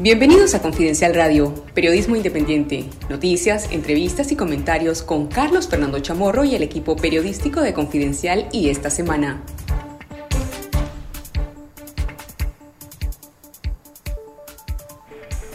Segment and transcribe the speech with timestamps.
[0.00, 6.56] Bienvenidos a Confidencial Radio, periodismo independiente, noticias, entrevistas y comentarios con Carlos Fernando Chamorro y
[6.56, 9.40] el equipo periodístico de Confidencial y esta semana.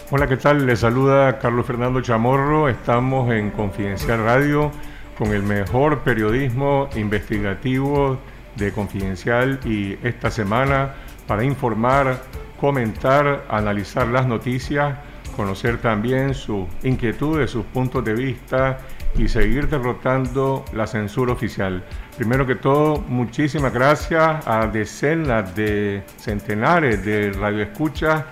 [0.09, 0.65] Hola, ¿qué tal?
[0.65, 2.69] Les saluda Carlos Fernando Chamorro.
[2.69, 4.71] Estamos en Confidencial Radio
[5.17, 8.17] con el mejor periodismo investigativo
[8.55, 10.95] de Confidencial y esta semana
[11.27, 12.21] para informar
[12.59, 14.97] comentar, analizar las noticias,
[15.35, 18.79] conocer también sus inquietudes, sus puntos de vista
[19.17, 21.83] y seguir derrotando la censura oficial.
[22.17, 28.25] Primero que todo, muchísimas gracias a decenas de centenares de radioescuchas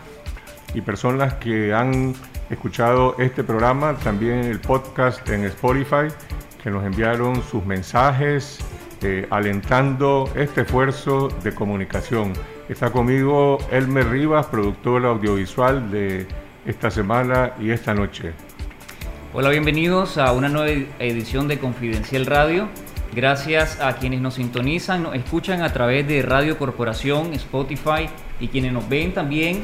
[0.74, 2.14] y personas que han
[2.50, 6.08] escuchado este programa, también el podcast en Spotify,
[6.62, 8.60] que nos enviaron sus mensajes
[9.02, 12.34] eh, alentando este esfuerzo de comunicación.
[12.70, 16.28] Está conmigo Elmer Rivas, productor audiovisual de
[16.66, 18.34] esta semana y esta noche.
[19.34, 22.68] Hola, bienvenidos a una nueva edición de Confidencial Radio.
[23.16, 28.10] Gracias a quienes nos sintonizan, nos escuchan a través de Radio Corporación, Spotify
[28.42, 29.62] y quienes nos ven también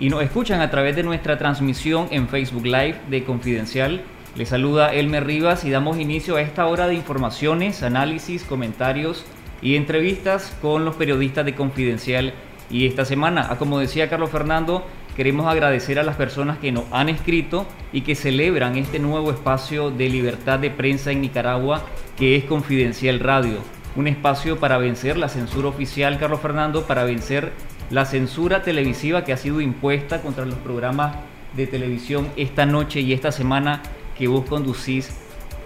[0.00, 4.02] y nos escuchan a través de nuestra transmisión en Facebook Live de Confidencial.
[4.34, 9.24] Les saluda Elmer Rivas y damos inicio a esta hora de informaciones, análisis, comentarios
[9.62, 12.34] y entrevistas con los periodistas de Confidencial.
[12.70, 16.84] Y esta semana, ah, como decía Carlos Fernando, queremos agradecer a las personas que nos
[16.92, 21.82] han escrito y que celebran este nuevo espacio de libertad de prensa en Nicaragua
[22.16, 23.58] que es Confidencial Radio.
[23.96, 27.52] Un espacio para vencer la censura oficial, Carlos Fernando, para vencer
[27.90, 31.16] la censura televisiva que ha sido impuesta contra los programas
[31.56, 33.82] de televisión esta noche y esta semana
[34.16, 35.10] que vos conducís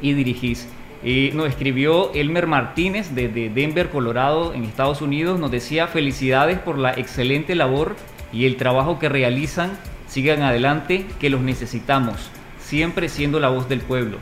[0.00, 0.68] y dirigís.
[1.04, 5.38] Y nos escribió Elmer Martínez desde Denver, Colorado, en Estados Unidos.
[5.38, 7.94] Nos decía felicidades por la excelente labor
[8.32, 9.72] y el trabajo que realizan.
[10.08, 14.18] Sigan adelante, que los necesitamos, siempre siendo la voz del pueblo.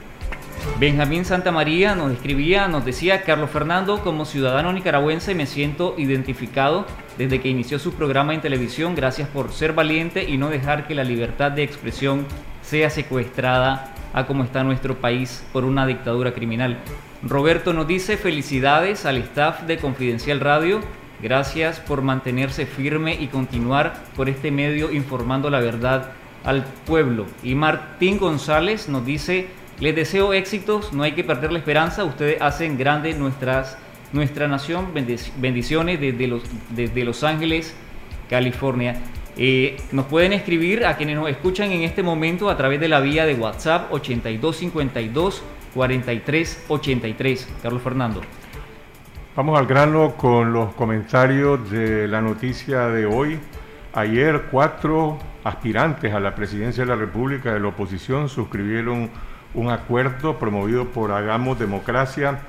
[0.78, 6.86] Benjamín Santa María nos escribía, nos decía, Carlos Fernando, como ciudadano nicaragüense me siento identificado
[7.18, 8.94] desde que inició su programa en televisión.
[8.94, 12.26] Gracias por ser valiente y no dejar que la libertad de expresión
[12.62, 16.78] sea secuestrada a cómo está nuestro país por una dictadura criminal.
[17.22, 20.80] Roberto nos dice felicidades al staff de Confidencial Radio.
[21.22, 26.10] Gracias por mantenerse firme y continuar por este medio informando la verdad
[26.44, 27.26] al pueblo.
[27.42, 29.46] Y Martín González nos dice,
[29.78, 33.78] les deseo éxitos, no hay que perder la esperanza, ustedes hacen grande nuestras,
[34.12, 34.88] nuestra nación,
[35.38, 37.74] bendiciones desde Los, desde los Ángeles,
[38.28, 38.96] California.
[39.36, 43.00] Eh, nos pueden escribir a quienes nos escuchan en este momento a través de la
[43.00, 45.42] vía de WhatsApp 8252
[45.74, 47.54] 4383.
[47.62, 48.20] Carlos Fernando.
[49.34, 53.38] Vamos al grano con los comentarios de la noticia de hoy.
[53.94, 59.08] Ayer cuatro aspirantes a la presidencia de la República de la oposición suscribieron
[59.54, 62.40] un acuerdo promovido por Hagamos Democracia,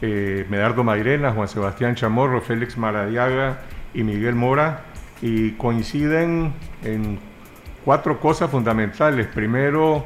[0.00, 3.60] eh, Medardo Mairena, Juan Sebastián Chamorro, Félix Maradiaga
[3.92, 4.84] y Miguel Mora
[5.22, 7.18] y coinciden en
[7.84, 9.26] cuatro cosas fundamentales.
[9.26, 10.04] Primero,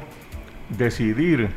[0.69, 1.49] decidir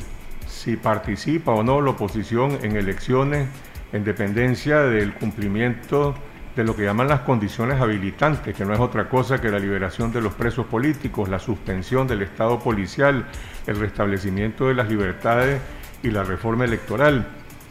[0.47, 3.49] si participa o no la oposición en elecciones
[3.93, 6.15] en dependencia del cumplimiento
[6.57, 10.13] de lo que llaman las condiciones habilitantes, que no es otra cosa que la liberación
[10.13, 13.27] de los presos políticos, la suspensión del Estado policial,
[13.67, 15.61] el restablecimiento de las libertades
[16.03, 17.27] y la reforma electoral.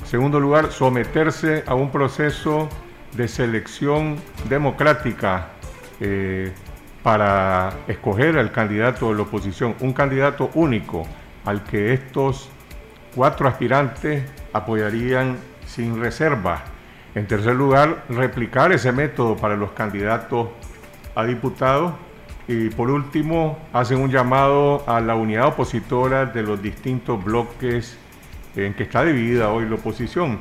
[0.06, 2.70] segundo lugar, someterse a un proceso
[3.16, 4.18] de selección
[4.50, 5.50] democrática
[6.00, 6.52] eh,
[7.02, 11.06] para escoger al candidato de la oposición, un candidato único
[11.46, 12.50] al que estos
[13.16, 14.24] cuatro aspirantes
[14.54, 16.64] apoyarían sin reserva.
[17.16, 20.50] En tercer lugar, replicar ese método para los candidatos
[21.16, 21.94] a diputados.
[22.48, 27.98] Y por último, hacen un llamado a la unidad opositora de los distintos bloques
[28.56, 30.40] en que está dividida hoy la oposición.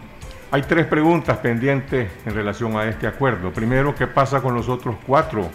[0.55, 3.51] Hay tres preguntas pendientes en relación a este acuerdo.
[3.55, 5.49] Primero, ¿qué pasa con los otros cuatro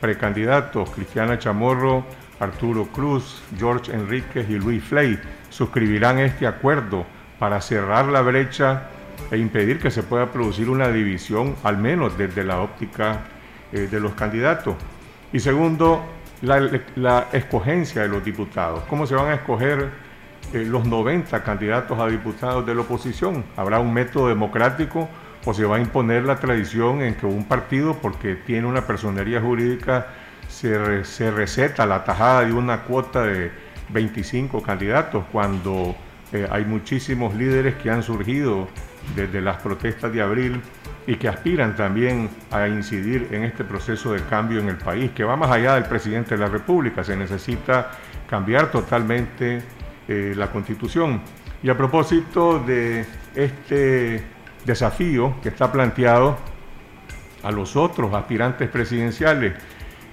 [0.00, 0.90] precandidatos?
[0.90, 2.04] Cristiana Chamorro,
[2.40, 5.20] Arturo Cruz, George Enríquez y Luis Fley
[5.50, 7.06] suscribirán este acuerdo
[7.38, 8.88] para cerrar la brecha
[9.30, 13.20] e impedir que se pueda producir una división, al menos desde la óptica
[13.72, 14.74] eh, de los candidatos.
[15.32, 16.04] Y segundo,
[16.42, 18.82] la, la escogencia de los diputados.
[18.88, 20.09] ¿Cómo se van a escoger?
[20.52, 23.44] Eh, los 90 candidatos a diputados de la oposición.
[23.56, 25.08] ¿Habrá un método democrático
[25.44, 29.40] o se va a imponer la tradición en que un partido, porque tiene una personería
[29.40, 30.08] jurídica,
[30.48, 33.52] se, se receta la tajada de una cuota de
[33.90, 35.94] 25 candidatos cuando
[36.32, 38.68] eh, hay muchísimos líderes que han surgido
[39.14, 40.60] desde las protestas de abril
[41.06, 45.22] y que aspiran también a incidir en este proceso de cambio en el país, que
[45.22, 47.92] va más allá del presidente de la República, se necesita
[48.28, 49.62] cambiar totalmente
[50.12, 51.20] eh, la constitución.
[51.62, 54.24] Y a propósito de este
[54.64, 56.36] desafío que está planteado
[57.44, 59.54] a los otros aspirantes presidenciales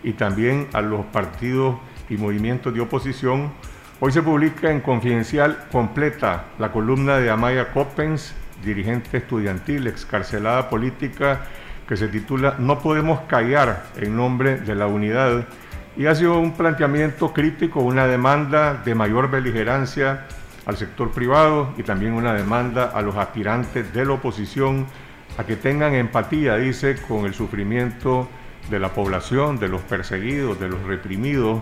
[0.04, 1.78] y también a los partidos
[2.12, 3.52] y movimientos de oposición,
[4.00, 11.48] hoy se publica en Confidencial completa la columna de Amaya Coppens, dirigente estudiantil, excarcelada política,
[11.88, 15.48] que se titula No podemos callar en nombre de la unidad
[15.98, 20.28] y ha sido un planteamiento crítico, una demanda de mayor beligerancia
[20.68, 24.86] al sector privado y también una demanda a los aspirantes de la oposición
[25.38, 28.28] a que tengan empatía, dice, con el sufrimiento
[28.70, 31.62] de la población, de los perseguidos, de los reprimidos,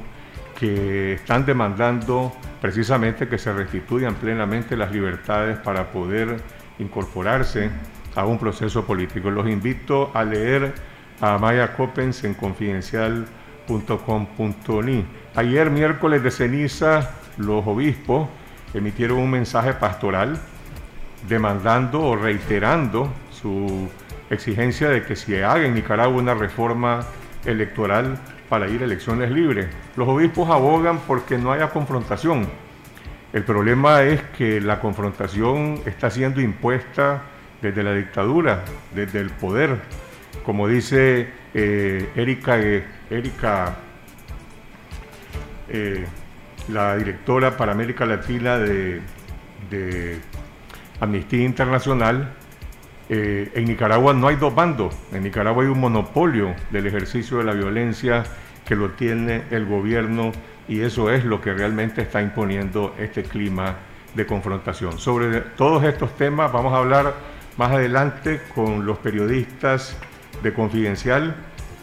[0.60, 6.38] que están demandando precisamente que se restituyan plenamente las libertades para poder
[6.80, 7.70] incorporarse
[8.16, 9.30] a un proceso político.
[9.30, 10.74] Los invito a leer
[11.22, 12.34] a Maya Coppens en
[13.68, 15.06] confidencial.com.ni.
[15.36, 18.28] Ayer, miércoles de ceniza, los obispos
[18.74, 20.38] emitieron un mensaje pastoral
[21.28, 23.90] demandando o reiterando su
[24.30, 27.06] exigencia de que se haga en Nicaragua una reforma
[27.46, 28.18] electoral
[28.50, 29.68] para ir a elecciones libres.
[29.96, 32.48] Los obispos abogan porque no haya confrontación
[33.36, 37.24] el problema es que la confrontación está siendo impuesta
[37.62, 38.64] desde la dictadura,
[38.94, 39.78] desde el poder.
[40.44, 42.58] Como dice eh, Erika,
[43.10, 43.76] Erika
[45.70, 46.06] eh,
[46.70, 49.02] la directora para América Latina de,
[51.00, 52.34] Amnistía Internacional,
[53.10, 57.44] eh, en Nicaragua no hay dos bandos, en Nicaragua hay un monopolio del ejercicio de
[57.44, 58.24] la violencia
[58.66, 60.32] que lo tiene el gobierno
[60.68, 63.76] y eso es lo que realmente está imponiendo este clima
[64.16, 64.98] de confrontación.
[64.98, 67.14] Sobre todos estos temas vamos a hablar
[67.58, 69.98] más adelante con los periodistas
[70.42, 71.36] de Confidencial,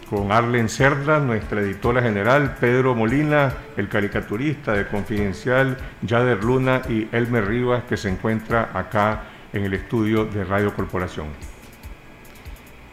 [0.08, 7.08] con Arlen Cerda, nuestra editora general, Pedro Molina, el caricaturista de Confidencial, Yader Luna y
[7.12, 9.22] Elmer Rivas, que se encuentra acá
[9.52, 11.28] en el estudio de Radio Corporación.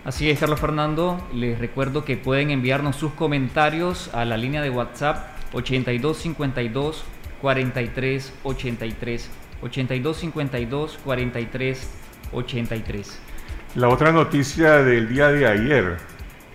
[0.06, 1.22] Así es, Carlos Fernando.
[1.34, 7.04] Les recuerdo que pueden enviarnos sus comentarios a la línea de WhatsApp 82 52
[7.42, 9.30] 43 83
[9.62, 11.90] 82 52 43
[12.32, 13.29] 83.
[13.76, 15.98] La otra noticia del día de ayer,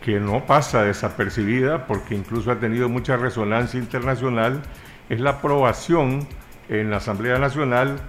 [0.02, 4.62] que no pasa desapercibida porque incluso ha tenido mucha resonancia internacional,
[5.08, 6.26] es la aprobación
[6.68, 8.00] en la Asamblea Nacional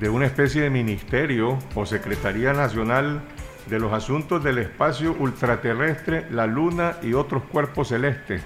[0.00, 3.20] de una especie de ministerio o Secretaría Nacional
[3.70, 8.42] de los Asuntos del Espacio Ultraterrestre, la Luna y otros cuerpos celestes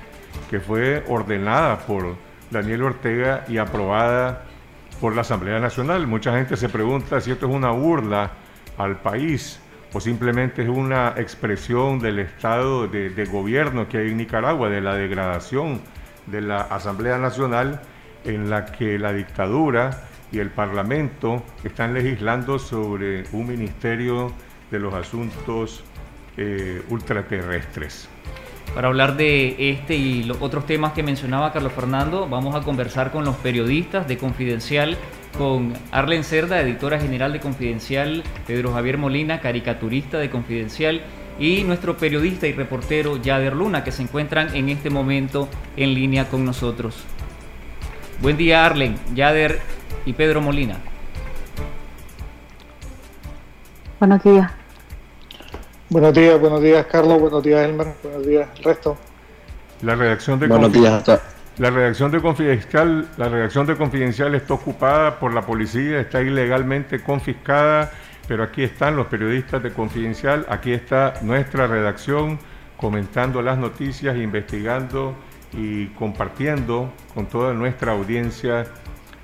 [0.51, 2.17] que fue ordenada por
[2.51, 4.45] Daniel Ortega y aprobada
[5.01, 6.07] por la Asamblea Nacional.
[6.07, 8.33] Mucha gente se pregunta si esto es una burla
[8.77, 9.62] al país
[9.93, 14.95] o simplemente es una expresión del estado de, gobierno que hay en Nicaragua, de la
[14.95, 15.81] degradación
[16.27, 17.81] de la Asamblea Nacional
[18.25, 24.33] en la que la dictadura y el Parlamento están legislando sobre un ministerio
[24.71, 25.85] de los asuntos
[26.37, 28.09] eh, ultraterrestres.
[28.75, 33.13] Para hablar de este y los otros temas que mencionaba Carlos Fernando, vamos a conversar
[33.13, 34.97] con los periodistas de Confidencial,
[35.37, 41.03] con Arlen Cerda, editora general de Confidencial, Pedro Javier Molina, caricaturista de Confidencial,
[41.39, 46.29] y nuestro periodista y reportero Yader Luna, que se encuentran en este momento en línea
[46.29, 47.05] con nosotros.
[48.23, 49.61] Buen día Arlen, Yader
[50.07, 50.77] y Pedro Molina.
[54.01, 54.51] Buenos días.
[55.93, 58.97] Buenos días, buenos días Carlos, buenos días Elmer, buenos días resto.
[59.83, 61.05] La redacción de buenos días,
[61.59, 67.03] la redacción de confidencial, la redacción de confidencial está ocupada por la policía, está ilegalmente
[67.03, 67.93] confiscada,
[68.27, 72.39] pero aquí están los periodistas de confidencial, aquí está nuestra redacción
[72.79, 75.15] comentando las noticias, investigando
[75.53, 78.65] y compartiendo con toda nuestra audiencia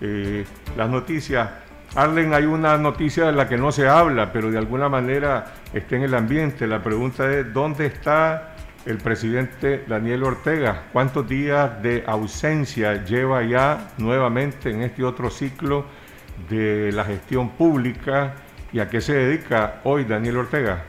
[0.03, 0.45] eh,
[0.77, 1.49] las noticias
[1.95, 5.97] Arlen, hay una noticia de la que no se habla, pero de alguna manera está
[5.97, 6.67] en el ambiente.
[6.67, 8.55] La pregunta es, ¿dónde está
[8.85, 10.85] el presidente Daniel Ortega?
[10.93, 15.87] ¿Cuántos días de ausencia lleva ya nuevamente en este otro ciclo
[16.49, 18.35] de la gestión pública?
[18.73, 20.85] ¿Y a qué se dedica hoy Daniel Ortega?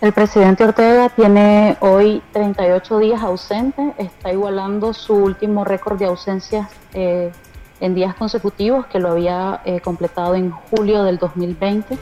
[0.00, 6.68] El presidente Ortega tiene hoy 38 días ausente, está igualando su último récord de ausencias
[6.92, 7.32] eh,
[7.80, 11.98] en días consecutivos, que lo había eh, completado en julio del 2020.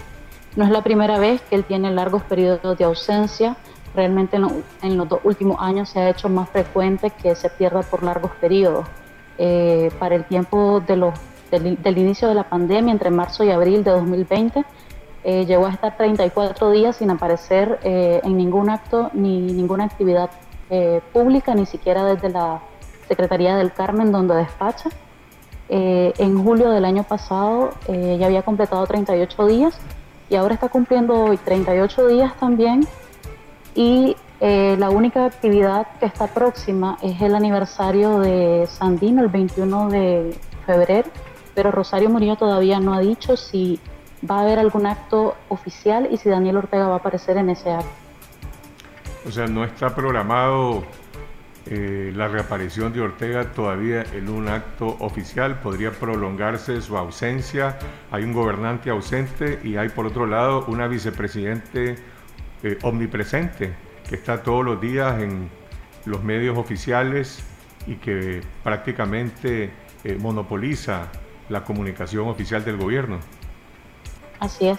[0.57, 3.57] No es la primera vez que él tiene largos periodos de ausencia.
[3.95, 8.03] Realmente en, los dos últimos años se ha hecho más frecuente que se pierda por
[8.03, 8.87] largos periodos.
[9.39, 11.15] Eh, para el tiempo de los,
[11.51, 14.65] del, inicio de la pandemia, entre marzo y abril de 2020,
[15.25, 20.31] eh, llegó a estar 34 días sin aparecer eh, en ningún acto ni ninguna actividad
[21.13, 22.63] pública, ni siquiera desde la
[23.07, 24.89] Secretaría del Carmen donde despacha.
[25.75, 29.79] En julio del año pasado ya había completado 38 días
[30.29, 32.87] y ahora está cumpliendo hoy 38 días también
[33.75, 39.89] y eh, la única actividad que está próxima es el aniversario de Sandino, el 21
[39.89, 40.37] de
[40.67, 41.09] febrero,
[41.55, 43.79] pero Rosario Murillo todavía no ha dicho si
[44.29, 47.71] va a haber algún acto oficial y si Daniel Ortega va a aparecer en ese
[47.71, 47.91] acto.
[49.29, 50.83] O sea, no está programado
[51.67, 57.79] eh, la reaparición de Ortega todavía en un acto oficial, podría prolongarse su ausencia,
[58.11, 61.97] hay un gobernante ausente y hay por otro lado una vicepresidente
[62.65, 63.73] eh, omnipresente
[64.09, 65.49] que está todos los días en
[66.05, 67.45] los medios oficiales
[67.87, 69.71] y que prácticamente
[70.03, 71.09] eh, monopoliza
[71.49, 73.21] la comunicación oficial del gobierno.
[74.41, 74.79] Así es.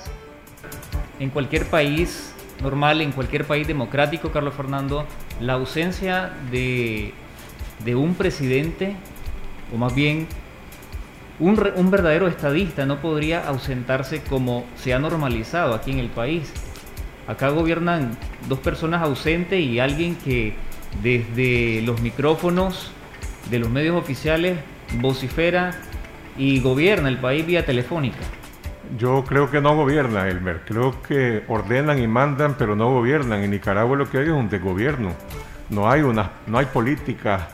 [1.20, 5.06] En cualquier país normal, en cualquier país democrático, Carlos Fernando,
[5.40, 7.14] la ausencia de,
[7.96, 8.96] un presidente,
[9.74, 10.28] o más bien
[11.40, 16.52] un, un, verdadero estadista, no podría ausentarse como se ha normalizado aquí en el país.
[17.28, 18.18] Acá gobiernan
[18.50, 20.54] dos personas ausentes y alguien que
[21.02, 22.92] desde los micrófonos
[23.50, 24.58] de los medios oficiales
[25.00, 25.72] vocifera
[26.38, 28.20] y gobierna el país vía telefónica.
[28.98, 30.62] Yo creo que no gobierna, Elmer.
[30.66, 33.42] Creo que ordenan y mandan, pero no gobiernan.
[33.44, 35.13] En Nicaragua lo que hay es un desgobierno.
[35.70, 37.48] No hay, una, no hay políticas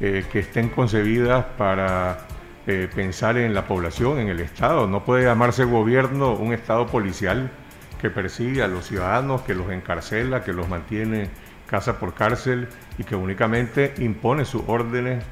[0.00, 2.18] eh, que estén concebidas para
[2.66, 4.86] eh, pensar en la población, en el Estado.
[4.86, 7.50] No puede llamarse gobierno un Estado policial
[8.00, 11.30] que persigue a los ciudadanos, que los encarcela, que los mantiene
[11.66, 15.24] casa por cárcel y que únicamente impone sus órdenes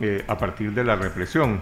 [0.00, 1.60] eh, a partir de la represión.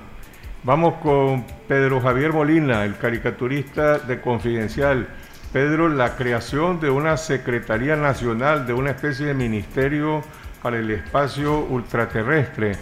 [0.64, 5.06] Vamos con Pedro Javier Molina, el caricaturista de Confidencial.
[5.52, 10.22] Pedro, la creación de una Secretaría Nacional, de una especie de ministerio
[10.62, 12.72] para el espacio ultraterrestre,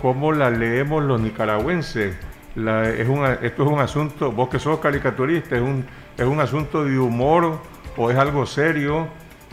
[0.00, 2.14] ¿cómo la leemos los nicaragüenses?
[2.54, 3.08] es
[3.42, 5.84] esto es un asunto, vos que sos caricaturista, es un
[6.18, 7.58] ¿Es un asunto de humor
[7.96, 9.08] o es algo serio?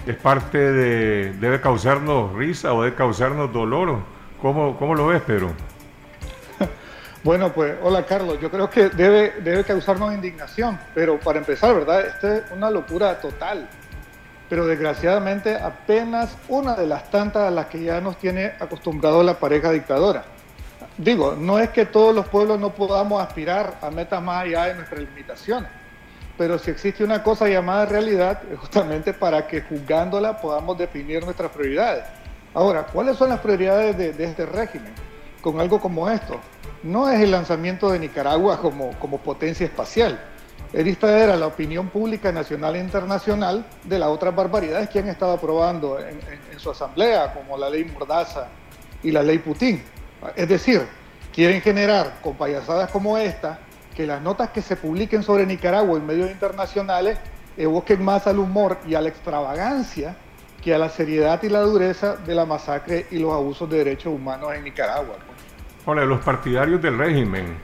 [0.05, 3.99] ¿Es parte de, debe causarnos risa o debe causarnos dolor?
[4.41, 5.51] ¿Cómo, cómo lo ves, Pedro?
[7.21, 12.05] Bueno, pues hola Carlos, yo creo que debe, debe causarnos indignación, pero para empezar, ¿verdad?
[12.07, 13.67] Esta es una locura total,
[14.47, 19.37] pero desgraciadamente apenas una de las tantas a las que ya nos tiene acostumbrado la
[19.37, 20.23] pareja dictadora.
[20.97, 24.75] Digo, no es que todos los pueblos no podamos aspirar a metas más allá de
[24.75, 25.69] nuestras limitaciones,
[26.37, 31.51] pero si existe una cosa llamada realidad, es justamente para que juzgándola podamos definir nuestras
[31.51, 32.05] prioridades.
[32.53, 34.93] Ahora, ¿cuáles son las prioridades de, este régimen
[35.41, 36.39] con algo como esto?
[36.83, 40.19] No es el lanzamiento de Nicaragua como, como potencia espacial,
[40.71, 45.07] es distraer a la opinión pública nacional e internacional de las otras barbaridades que han
[45.07, 46.19] estado aprobando en,
[46.51, 48.47] en su asamblea, como la ley Mordaza
[49.03, 49.83] y la ley Putin.
[50.35, 50.85] Es decir,
[51.33, 53.59] quieren generar con payasadas como esta
[53.95, 57.17] que las notas que se publiquen sobre Nicaragua en medios internacionales
[57.57, 60.15] evoquen más al humor y a la extravagancia
[60.61, 64.13] que a la seriedad y la dureza de la masacre y los abusos de derechos
[64.13, 65.15] humanos en Nicaragua.
[65.85, 67.55] Hola, los partidarios del régimen,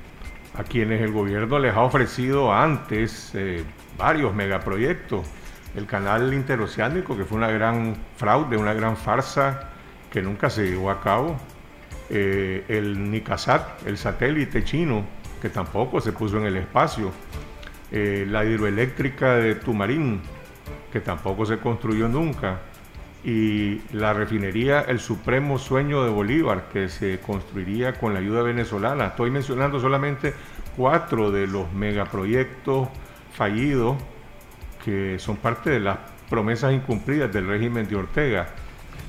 [0.57, 3.61] a quienes el gobierno les ha ofrecido antes eh,
[3.97, 5.27] varios megaproyectos,
[5.75, 9.69] el canal interoceánico, que fue una gran fraude, una gran farsa
[10.09, 11.35] que nunca se llevó a cabo,
[12.09, 15.03] eh, el Nicasat, el satélite chino,
[15.41, 17.11] que tampoco se puso en el espacio,
[17.91, 20.21] eh, la hidroeléctrica de Tumarín,
[20.89, 22.61] que tampoco se construyó nunca,
[23.25, 29.07] y la refinería El Supremo Sueño de Bolívar, que se construiría con la ayuda venezolana.
[29.07, 30.33] Estoy mencionando solamente
[30.77, 32.87] cuatro de los megaproyectos
[33.33, 33.97] fallidos
[34.83, 35.97] que son parte de las
[36.29, 38.47] promesas incumplidas del régimen de Ortega.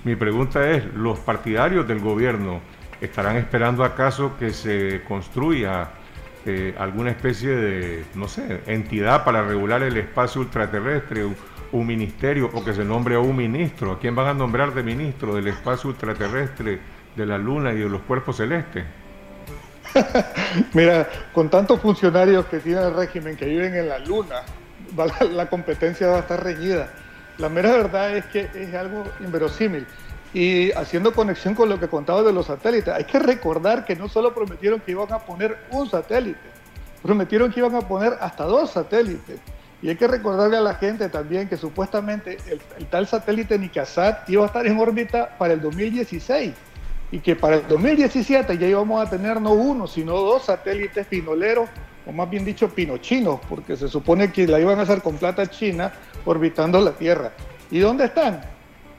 [0.04, 2.60] Mi pregunta es, ¿los partidarios del gobierno
[3.02, 5.90] estarán esperando acaso que se construya
[6.46, 11.24] este, alguna especie de, no sé, entidad para regular el espacio ultraterrestre,
[11.76, 13.92] un, ministerio o que se nombre a un ministro.
[13.92, 16.80] ¿A quién van a nombrar de ministro del espacio ultraterrestre,
[17.14, 18.84] de la luna y de los cuerpos celestes?
[20.74, 24.42] Mira, con tantos funcionarios que tiene el régimen que viven en la luna,
[25.32, 26.90] la competencia va a estar reñida.
[27.38, 29.86] La mera verdad es que es algo inverosímil.
[30.32, 34.08] Y haciendo conexión con lo que contaba de los satélites, hay que recordar que no
[34.08, 36.38] solo prometieron que iban a poner un satélite,
[37.02, 39.40] prometieron que iban a poner hasta dos satélites.
[39.82, 44.44] Y hay que recordarle a la gente también que supuestamente el, tal satélite Nicasat iba
[44.44, 46.52] a estar en órbita para el 2016
[47.12, 51.68] y que para el 2017 ya íbamos a tener no uno, sino dos satélites pinoleros
[52.06, 55.46] o más bien dicho pinochinos, porque se supone que la iban a hacer con plata
[55.48, 55.92] china
[56.24, 57.32] orbitando la Tierra.
[57.70, 58.42] ¿Y dónde están?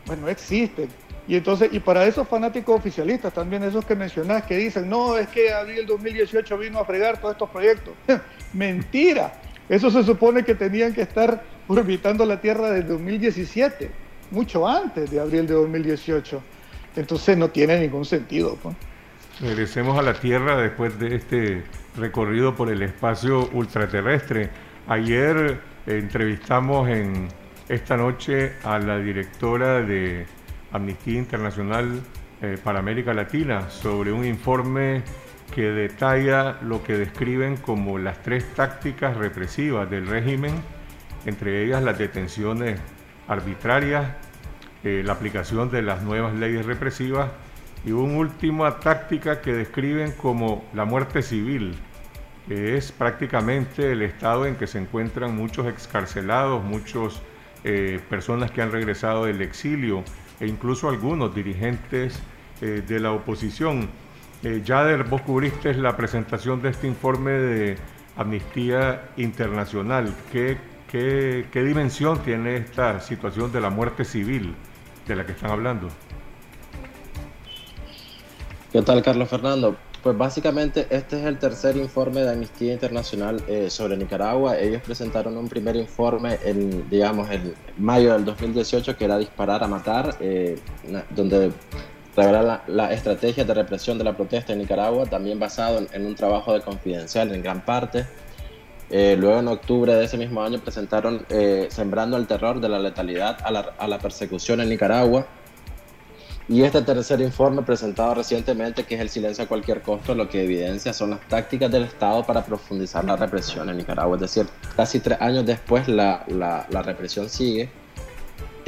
[0.06, 0.90] Bueno, existen.
[1.28, 5.28] Y entonces, y para esos fanáticos oficialistas, también esos que mencionás, que dicen, no, es
[5.30, 7.94] que abril 2018 vino a fregar todos estos proyectos.
[8.54, 9.34] Mentira.
[9.70, 13.92] Eso se supone que tenían que estar orbitando la Tierra desde 2017,
[14.32, 16.42] mucho antes de abril de 2018.
[16.96, 18.58] Entonces no tiene ningún sentido.
[18.62, 18.76] Pues.
[19.42, 21.64] Regresemos a la Tierra después de este
[21.98, 24.50] recorrido por el espacio ultraterrestre.
[24.88, 27.28] Ayer entrevistamos en
[27.68, 30.26] esta noche a la directora de
[30.72, 32.02] Amnistía Internacional
[32.42, 35.04] eh, para América Latina sobre un informe
[35.58, 40.54] que detalla lo que describen como las tres tácticas represivas del régimen,
[41.26, 42.80] entre ellas las detenciones
[43.28, 44.06] arbitrarias,
[44.84, 47.32] eh, la aplicación de las nuevas leyes represivas
[47.84, 51.74] y una última táctica que describen como la muerte civil,
[52.48, 57.20] que es prácticamente el estado en que se encuentran muchos excarcelados, muchas
[57.64, 60.04] eh, personas que han regresado del exilio,
[60.40, 62.22] e incluso algunos dirigentes
[62.62, 63.90] eh, de la oposición.
[64.44, 67.78] Eh, Yader, vos cubriste la presentación de este informe de
[68.16, 70.14] Amnistía Internacional.
[70.32, 74.54] ¿Qué, qué, dimensión tiene esta situación de la muerte civil
[75.08, 75.88] de la que están hablando?
[78.72, 79.76] ¿Qué tal, Carlos Fernando?
[80.04, 84.60] Pues básicamente este es el tercer informe de Amnistía Internacional eh, sobre Nicaragua.
[84.60, 89.68] Ellos presentaron un primer informe en, digamos, en mayo del 2018 que era Disparar a
[89.68, 90.60] Matar, eh,
[91.10, 91.52] donde
[92.24, 96.54] revela la, estrategia de represión de la protesta en Nicaragua, también basado en, un trabajo
[96.54, 98.06] de confidencial en gran parte.
[98.90, 101.26] Eh, luego en octubre de ese mismo año presentaron
[101.70, 105.28] Sembrando el terror de la letalidad a la, a la persecución en Nicaragua,
[106.50, 110.44] y este tercer informe presentado recientemente, que es el silencio a cualquier costo, lo que
[110.44, 114.16] evidencia son las tácticas del Estado para profundizar la represión en Nicaragua.
[114.16, 117.70] Es decir, casi tres años después la, la, represión sigue.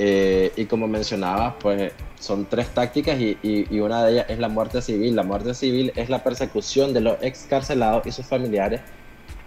[0.02, 4.48] Eh, y como mencionabas, pues son tres tácticas y, y, una de ellas es la
[4.48, 5.14] muerte civil.
[5.14, 8.80] La muerte civil es la persecución de los excarcelados y sus familiares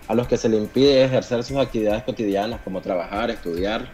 [0.09, 3.89] a los que se le impide ejercer sus actividades cotidianas como trabajar, estudiar.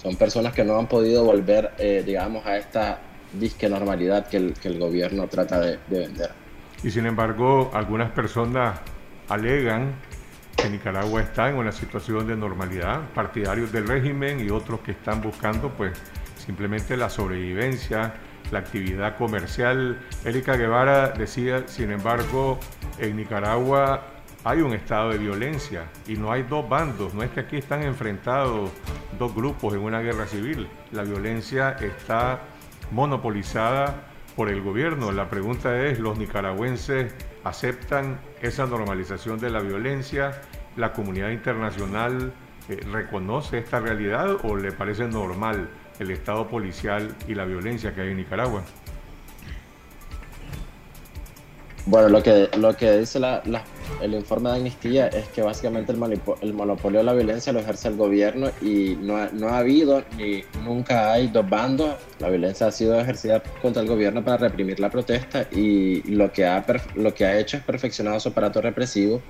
[0.00, 3.00] Son personas que no han podido volver, eh, digamos, a esta
[3.32, 6.30] disque normalidad que el, que el gobierno trata de, vender.
[6.84, 8.78] Y sin embargo, algunas personas
[9.28, 9.94] alegan
[10.56, 15.20] que Nicaragua está en una situación de normalidad, partidarios del régimen y otros que están
[15.20, 15.92] buscando pues
[16.36, 18.14] simplemente la sobrevivencia,
[18.50, 19.98] la actividad comercial.
[20.24, 22.58] Erika Guevara decía, sin embargo,
[22.98, 24.06] en Nicaragua
[24.44, 27.82] hay un estado de violencia y no hay dos bandos, no es que aquí están
[27.82, 28.70] enfrentados
[29.18, 32.40] dos grupos en una guerra civil, la violencia está
[32.90, 35.12] monopolizada por el gobierno.
[35.12, 40.40] La pregunta es, ¿los nicaragüenses aceptan esa normalización de la violencia?
[40.76, 42.32] ¿La comunidad internacional
[42.68, 48.02] eh, reconoce esta realidad o le parece normal el estado policial y la violencia que
[48.02, 48.62] hay en Nicaragua?
[51.86, 53.18] Bueno, lo que, lo que dice
[54.00, 57.96] el informe de amnistía es que básicamente el, monopolio de la violencia lo ejerce el
[57.96, 61.96] gobierno y no ha, no ha habido ni nunca hay dos bandos.
[62.18, 66.46] La violencia ha sido ejercida contra el gobierno para reprimir la protesta y lo que
[66.46, 69.20] ha, lo que ha hecho es perfeccionado su aparato represivo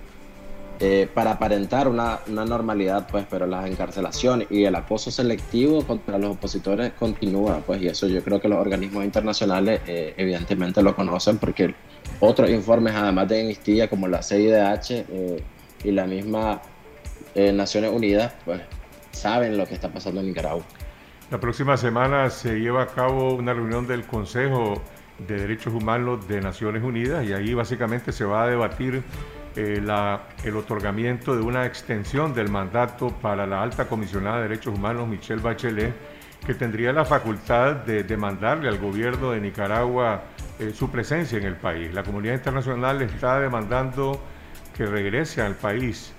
[0.85, 6.19] eh, para aparentar una, una, normalidad, pues, pero la encarcelación y el acoso selectivo contra
[6.19, 10.97] los opositores continúa, pues, y eso yo creo que los organismos internacionales eh, evidentemente lo
[10.97, 11.73] conocen porque
[12.23, 15.43] otros informes, además de amnistía, como la CIDH eh,
[15.85, 16.63] y la misma
[17.35, 18.61] Naciones Unidas, pues,
[19.11, 20.63] saben lo que está pasando en Nicaragua.
[21.31, 24.83] La próxima semana se lleva a cabo una reunión del Consejo
[25.27, 29.03] de Derechos Humanos de Naciones Unidas y ahí básicamente se va a debatir
[29.57, 29.83] eh,
[30.45, 35.41] el otorgamiento de una extensión del mandato para la alta comisionada de derechos humanos Michelle
[35.41, 35.95] Bachelet,
[36.47, 40.23] que tendría la facultad de demandarle al gobierno de Nicaragua
[40.59, 41.93] eh, su presencia en el país.
[41.95, 44.21] La comunidad internacional está demandando
[44.77, 46.13] que regrese al país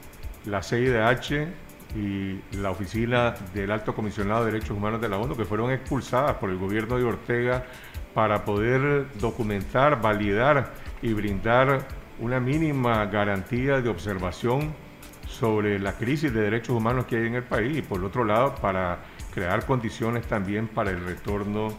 [0.45, 1.47] la CIDH
[1.95, 6.35] y la oficina del alto comisionado de derechos humanos de la ONU, que fueron expulsadas
[6.35, 7.65] por el gobierno de Ortega
[8.13, 11.85] para poder documentar, validar y brindar
[12.19, 14.73] una mínima garantía de observación
[15.27, 18.55] sobre la crisis de derechos humanos que hay en el país y por otro lado
[18.55, 18.99] para
[19.33, 21.73] crear condiciones también para el retorno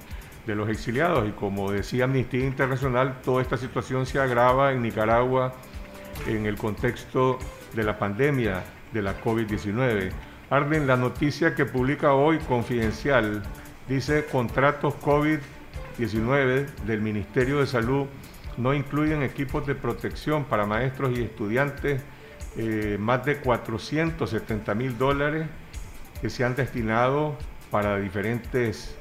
[0.47, 1.29] de los exiliados.
[1.29, 5.55] Y como decía Amnistía Internacional, toda esta situación se agrava en Nicaragua
[6.27, 7.39] en el contexto
[7.75, 8.63] de la pandemia
[8.93, 10.11] de la COVID-19.
[10.51, 13.43] Arden, la noticia que publica hoy Confidencial
[13.89, 18.07] dice contratos COVID-19 del Ministerio de Salud
[18.57, 22.03] no incluyen equipos de protección para maestros y estudiantes
[22.57, 25.47] eh, más de 470 mil dólares
[26.25, 27.37] que se han destinado
[27.71, 28.97] para diferentes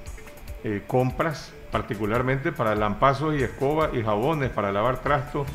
[0.66, 5.48] eh, compras, particularmente para lampazos y escobas y jabones para lavar trastos,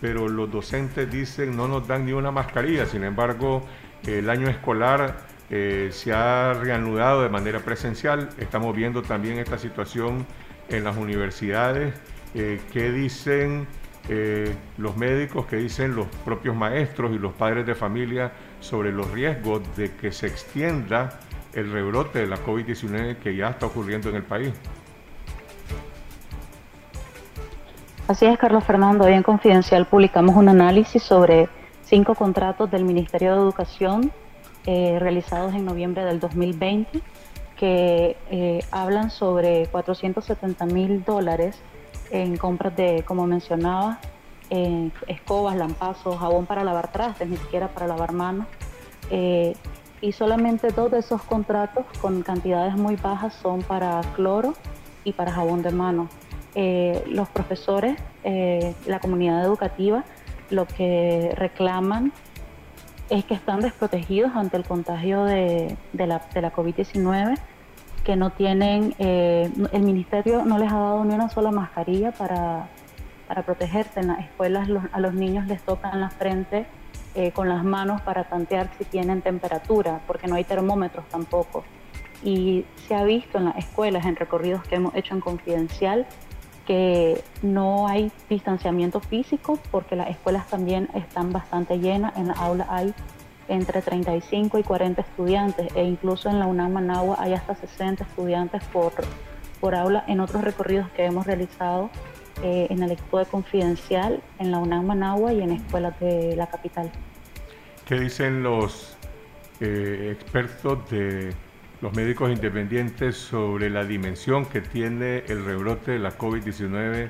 [0.00, 3.60] pero los docentes dicen no nos dan ni una mascarilla, sin embargo
[4.06, 5.18] el año escolar
[5.50, 10.26] eh, se ha reanudado de manera presencial, estamos viendo también esta situación
[10.70, 11.92] en las universidades,
[12.32, 13.66] ¿qué dicen
[14.08, 19.10] eh, los médicos, que dicen los propios maestros y los padres de familia sobre los
[19.10, 21.20] riesgos de que se extienda
[21.52, 24.52] el rebrote de la COVID-19 que ya está ocurriendo en el país.
[28.08, 29.04] Así es, Carlos Fernando.
[29.04, 31.48] Hoy en Confidencial publicamos un análisis sobre
[31.84, 34.10] cinco contratos del Ministerio de Educación
[34.66, 37.00] eh, realizados en noviembre del 2020
[37.56, 41.58] que eh, hablan sobre 470 mil dólares
[42.10, 43.98] en compras de, como mencionaba,
[45.06, 48.46] escobas, lampazos, jabón para lavar trastes, ni siquiera para lavar manos.
[49.10, 49.54] Eh,
[50.00, 54.54] y solamente dos de esos contratos con cantidades muy bajas son para cloro
[55.04, 56.08] y para jabón de mano.
[56.54, 60.04] Eh, los profesores, eh, la comunidad educativa,
[60.48, 62.12] lo que reclaman
[63.08, 67.38] es que están desprotegidos ante el contagio de, de la, de la COVID-19
[68.04, 72.68] que no tienen, eh, el ministerio no les ha dado ni una sola mascarilla para,
[73.28, 74.00] para protegerse.
[74.00, 76.66] En las escuelas a los niños les tocan la frente
[77.14, 81.64] eh, con las manos para tantear si tienen temperatura, porque no hay termómetros tampoco.
[82.22, 86.06] Y se ha visto en las escuelas, en recorridos que hemos hecho en confidencial,
[86.66, 92.66] que no hay distanciamiento físico porque las escuelas también están bastante llenas, en la aula
[92.68, 92.94] hay
[93.50, 98.62] entre 35 y 40 estudiantes e incluso en la UNAM Managua hay hasta 60 estudiantes
[98.72, 98.92] por,
[99.60, 101.90] por aula en otros recorridos que hemos realizado
[102.42, 106.46] eh, en el equipo de Confidencial, en la UNAM Managua y en escuelas de la
[106.46, 106.90] capital.
[107.86, 108.96] ¿Qué dicen los
[109.60, 111.34] eh, expertos de
[111.80, 117.08] los médicos independientes sobre la dimensión que tiene el rebrote de la COVID-19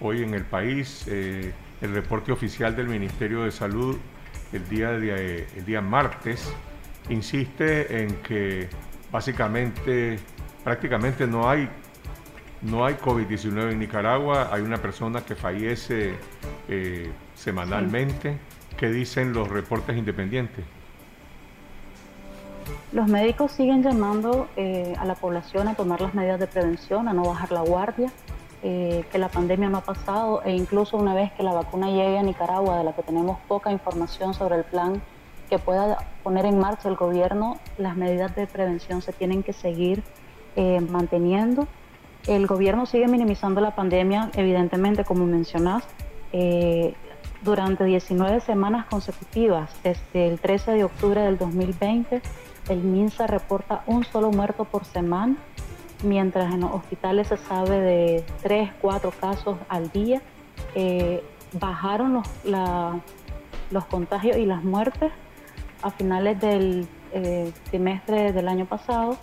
[0.00, 1.04] hoy en el país?
[1.08, 3.96] Eh, el reporte oficial del Ministerio de Salud
[4.52, 6.52] el día, de, el día martes,
[7.08, 8.68] insiste en que
[9.10, 10.18] básicamente,
[10.64, 11.68] prácticamente no hay,
[12.62, 16.14] no hay COVID-19 en Nicaragua, hay una persona que fallece
[16.68, 18.38] eh, semanalmente.
[18.76, 20.64] ¿Qué dicen los reportes independientes?
[22.92, 27.12] Los médicos siguen llamando eh, a la población a tomar las medidas de prevención, a
[27.12, 28.10] no bajar la guardia,
[28.62, 32.18] eh, que la pandemia no ha pasado e incluso una vez que la vacuna llegue
[32.18, 35.00] a Nicaragua, de la que tenemos poca información sobre el plan
[35.48, 40.02] que pueda poner en marcha el gobierno, las medidas de prevención se tienen que seguir
[40.56, 41.66] eh, manteniendo.
[42.26, 45.82] El gobierno sigue minimizando la pandemia, evidentemente, como mencionás,
[46.32, 46.94] eh,
[47.42, 52.20] durante 19 semanas consecutivas, desde el 13 de octubre del 2020,
[52.68, 55.36] el MINSA reporta un solo muerto por semana
[56.02, 60.22] mientras en los hospitales se sabe de 3, 4 casos al día,
[60.74, 62.28] eh, bajaron los,
[63.70, 65.12] los contagios y las muertes
[65.82, 69.16] a finales del eh, semestre del año pasado,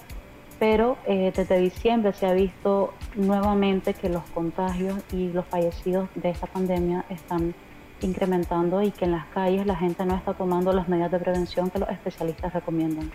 [0.59, 6.29] pero eh, desde diciembre se ha visto nuevamente que los contagios y los fallecidos de
[6.29, 7.53] esta pandemia están
[8.01, 11.69] incrementando y que en las calles la gente no está tomando las medidas de prevención
[11.69, 13.11] que los especialistas recomiendan.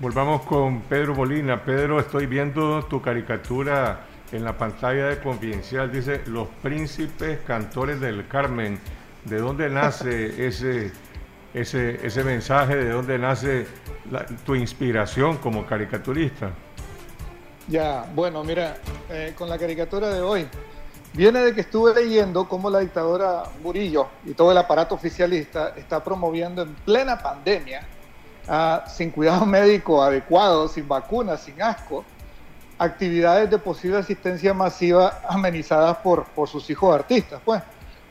[0.00, 1.62] Volvamos con Pedro Molina.
[1.62, 4.00] Pedro, estoy viendo tu caricatura
[4.32, 5.92] en la pantalla de Confidencial.
[5.92, 8.78] Dice, los príncipes cantores del Carmen.
[9.26, 10.90] ¿De dónde nace ese,
[11.52, 12.76] ese, ese mensaje?
[12.76, 13.66] ¿De dónde nace
[14.46, 16.48] tu inspiración como caricaturista?
[17.68, 18.78] Ya, bueno, mira,
[19.10, 20.46] eh, con la caricatura de hoy,
[21.12, 26.02] viene de que estuve leyendo cómo la dictadora Murillo y todo el aparato oficialista está
[26.02, 27.86] promoviendo en plena pandemia
[28.86, 32.04] sin cuidado médico adecuado, sin vacunas, sin asco,
[32.78, 37.40] actividades de posible asistencia masiva amenizadas por, por sus hijos artistas.
[37.44, 37.62] Pues,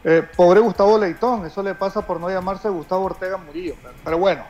[0.03, 3.75] eh, pobre Gustavo Leitón, eso le pasa por no llamarse Gustavo Ortega Murillo.
[4.03, 4.43] Pero, bueno,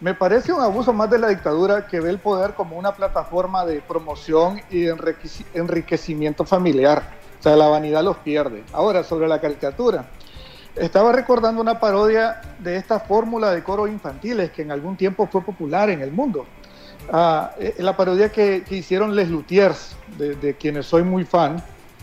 [0.00, 3.64] me parece un abuso más de la dictadura que ve el poder como una plataforma
[3.64, 4.88] de promoción y
[5.54, 7.02] enriquecimiento familiar.
[7.38, 8.64] O sea, la vanidad los pierde.
[8.72, 10.04] Ahora, sobre la caricatura.
[10.76, 15.42] Estaba recordando una parodia de esta fórmula de coros infantiles que en algún tiempo fue
[15.42, 16.46] popular en el mundo.
[17.12, 21.62] Ah, eh, la parodia que, hicieron Les Luthiers, de, quienes soy muy fan,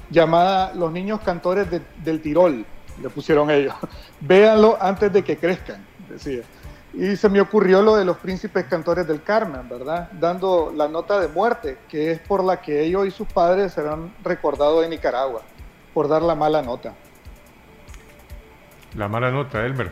[0.09, 1.67] llamada Los niños cantores
[2.03, 2.65] del Tirol,
[3.01, 3.73] le pusieron ellos.
[4.19, 6.41] Véanlo antes de que crezcan, decía.
[6.93, 10.09] Y se me ocurrió lo de los príncipes cantores del Carmen, ¿verdad?
[10.13, 14.13] Dando la nota de muerte, que es por la que ellos y sus padres serán
[14.23, 15.41] recordados en Nicaragua,
[15.93, 16.93] por dar la mala nota.
[18.95, 19.91] La mala nota, Elmer.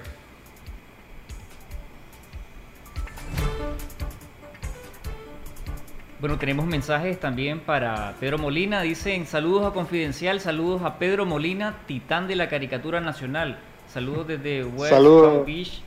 [6.26, 8.82] Bueno, tenemos mensajes también para Pedro Molina.
[8.82, 13.60] Dicen saludos a Confidencial, saludos a Pedro Molina, titán de la caricatura nacional.
[13.88, 15.84] Saludos desde West Palm Beach.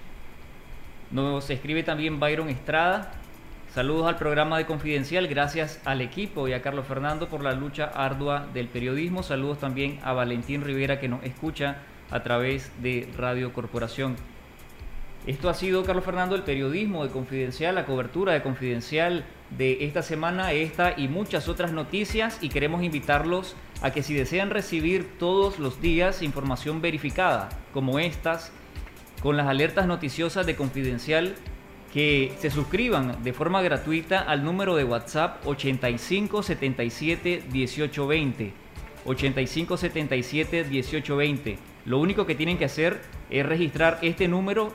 [1.10, 3.10] Nos escribe también Byron Estrada.
[3.74, 7.90] Saludos al programa de Confidencial, gracias al equipo y a Carlos Fernando por la lucha
[7.94, 9.22] ardua del periodismo.
[9.22, 11.78] Saludos también a Valentín Rivera que nos escucha
[12.10, 14.16] a través de Radio Corporación.
[15.26, 20.02] Esto ha sido, Carlos Fernando, el periodismo de Confidencial, la cobertura de Confidencial de esta
[20.02, 25.58] semana, esta y muchas otras noticias y queremos invitarlos a que si desean recibir todos
[25.58, 28.52] los días información verificada como estas,
[29.22, 31.34] con las alertas noticiosas de Confidencial,
[31.92, 38.52] que se suscriban de forma gratuita al número de WhatsApp 8577 1820.
[39.04, 41.58] 8577 1820.
[41.88, 44.74] Lo único que tienen que hacer es registrar este número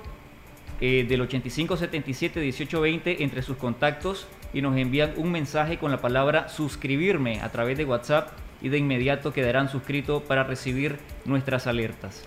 [0.82, 6.50] eh, del 8577 1820 entre sus contactos y nos envían un mensaje con la palabra
[6.50, 8.30] suscribirme a través de WhatsApp
[8.64, 12.26] y de inmediato quedarán suscritos para recibir nuestras alertas.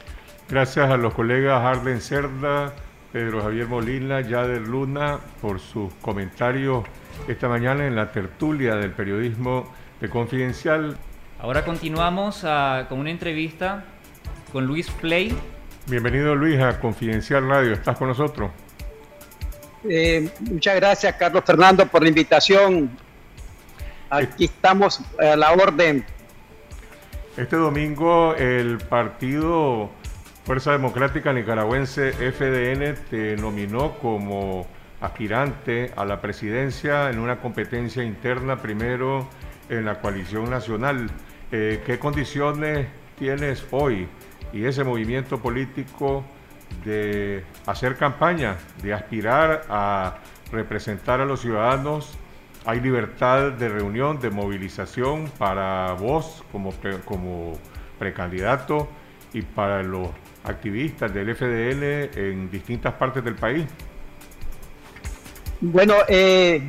[0.48, 2.72] Gracias a los colegas Arlen Cerda,
[3.12, 6.84] Pedro Javier Molina, Yader Luna por sus comentarios
[7.26, 9.68] esta mañana en la tertulia del periodismo
[10.00, 10.96] de Confidencial.
[11.40, 13.84] Ahora continuamos ah, con una entrevista
[14.56, 15.36] con Luis Play.
[15.86, 18.50] Bienvenido Luis a Confidencial Radio, ¿estás con nosotros?
[19.86, 22.88] Eh, muchas gracias, Carlos Fernando, por la invitación.
[24.08, 26.06] Aquí estamos a la orden.
[27.36, 29.90] Este domingo el partido
[30.46, 34.66] Fuerza Democrática Nicaragüense FDN te nominó como
[35.02, 39.28] aspirante a la presidencia en una competencia interna primero
[39.68, 41.10] en la coalición nacional.
[41.52, 42.86] Eh, ¿Qué condiciones
[43.18, 44.08] tienes hoy
[44.52, 46.24] y ese movimiento político
[46.84, 50.18] de hacer campaña, de aspirar a
[50.52, 52.16] representar a los ciudadanos.
[52.64, 56.72] Hay libertad de reunión, de movilización para vos como,
[57.04, 57.52] como
[57.98, 58.88] precandidato
[59.32, 60.08] y para los
[60.44, 63.66] activistas del FDL en distintas partes del país.
[65.60, 66.62] Bueno, eh,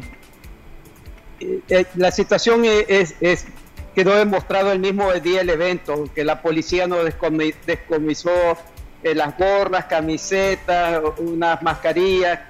[1.40, 3.16] eh, la situación es,
[3.98, 8.30] quedó demostrado el mismo día del evento, que la policía no descomisó
[9.02, 12.42] eh, las gorras, camisetas, unas mascarillas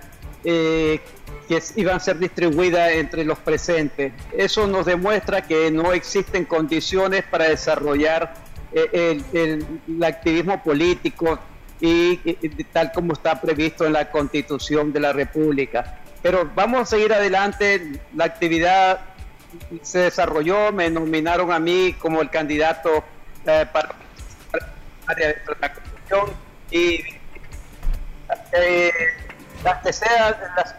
[0.44, 1.00] eh,
[1.48, 4.12] que iban a ser distribuidas entre los presentes.
[4.38, 8.34] Eso nos demuestra que no existen condiciones para desarrollar
[8.74, 11.40] eh, el, activismo político
[11.80, 12.18] y,
[12.74, 16.02] tal como está previsto en la Constitución de la República.
[16.22, 18.02] Pero vamos a seguir adelante.
[18.18, 19.00] La actividad
[19.82, 23.04] se desarrolló, me nominaron a mí como el candidato
[23.46, 23.96] para
[25.08, 25.74] área de la
[26.70, 27.00] y
[28.52, 28.92] eh,
[29.64, 30.76] las que sean las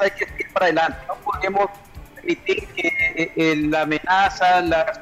[0.00, 0.98] hay que ir para adelante.
[1.08, 1.70] No podemos
[2.14, 4.92] permitir que eh, la amenaza, la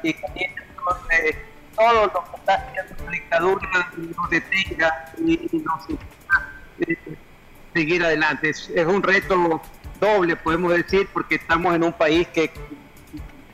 [1.75, 5.99] todo lo que está haciendo la dictadura nos detenga y nos
[6.87, 6.97] eh,
[7.73, 8.49] seguir adelante.
[8.49, 9.61] Es, un reto
[9.99, 12.51] doble, podemos decir, porque estamos en un país que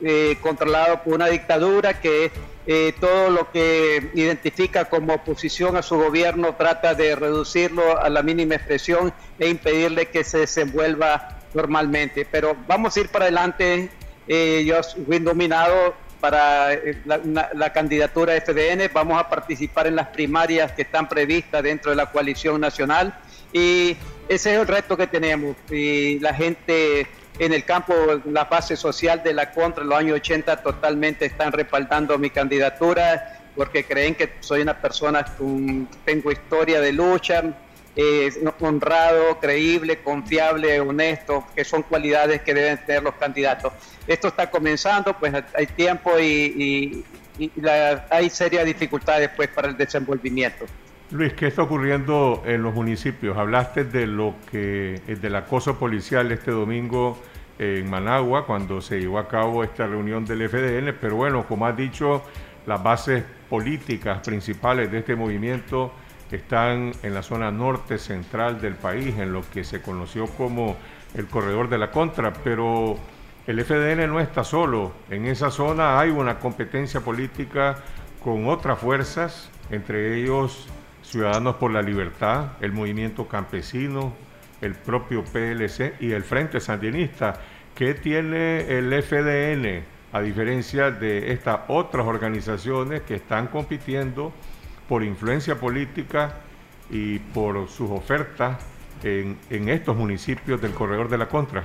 [0.03, 2.31] eh, controlado por una dictadura que
[2.67, 8.21] eh, todo lo que identifica como oposición a su gobierno trata de reducirlo a la
[8.23, 12.27] mínima expresión e impedirle que se desenvuelva normalmente.
[12.29, 13.89] Pero vamos a ir para adelante.
[14.27, 16.69] Eh, yo fui nominado para
[17.05, 18.91] la, candidatura de FDN.
[18.93, 23.17] Vamos a participar en las primarias que están previstas dentro de la coalición nacional.
[23.53, 23.97] Y
[24.29, 25.55] ese es el reto que tenemos.
[25.69, 27.07] Y la gente
[27.41, 31.51] en el campo, la base social de la contra en los años 80 totalmente están
[31.51, 37.43] respaldando mi candidatura porque creen que soy una persona con tengo historia de lucha,
[38.59, 43.73] honrado, creíble, confiable, honesto, que son cualidades que deben tener los candidatos.
[44.05, 47.03] Esto está comenzando, pues hay tiempo y,
[48.11, 50.65] hay serias dificultades pues para el desenvolvimiento.
[51.11, 53.37] Luis, ¿qué está ocurriendo en los municipios?
[53.37, 57.17] Hablaste de lo que del acoso policial este domingo
[57.59, 61.75] en Managua cuando se llevó a cabo esta reunión del FDN, pero bueno, como has
[61.75, 62.23] dicho,
[62.65, 65.91] las bases políticas principales de este movimiento
[66.31, 70.77] están en la zona norte central del país, en lo que se conoció como
[71.13, 72.95] el corredor de la contra, pero
[73.47, 77.79] el FDN no está solo, en esa zona hay una competencia política
[78.23, 80.69] con otras fuerzas, entre ellos
[81.03, 84.13] Ciudadanos por la Libertad, el Movimiento Campesino,
[84.61, 87.39] el propio PLC y el Frente Sandinista.
[87.75, 89.83] ¿Qué tiene el FDN
[90.13, 94.31] a diferencia de estas otras organizaciones que están compitiendo
[94.87, 96.35] por influencia política
[96.89, 98.57] y por sus ofertas
[99.03, 99.37] en,
[99.69, 101.63] estos municipios del corredor de la contra?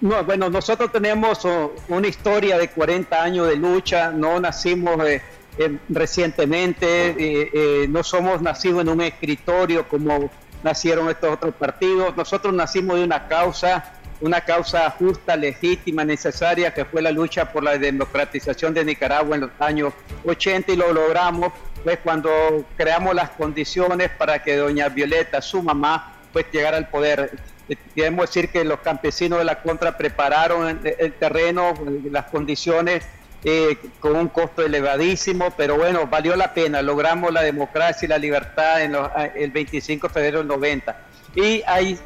[0.00, 5.20] No, bueno, nosotros tenemos oh, una historia de 40 años de lucha, no nacimos eh,
[5.58, 10.30] eh, recientemente, eh, no somos nacidos en un escritorio como
[10.62, 16.84] nacieron estos otros partidos, nosotros nacimos de una causa, una causa justa, legítima, necesaria, que
[16.84, 19.92] fue la lucha por la democratización de Nicaragua en los años
[20.24, 26.14] 80 y lo logramos pues cuando creamos las condiciones para que doña Violeta, su mamá,
[26.32, 27.32] pues llegara al poder.
[27.94, 31.74] Queremos decir que los campesinos de la contra prepararon el, terreno,
[32.10, 33.04] las condiciones
[33.44, 36.82] eh, con un costo elevadísimo, pero bueno, valió la pena.
[36.82, 38.96] Logramos la democracia y la libertad en
[39.34, 40.96] el 25 de febrero del 90.
[41.34, 41.98] Y hay,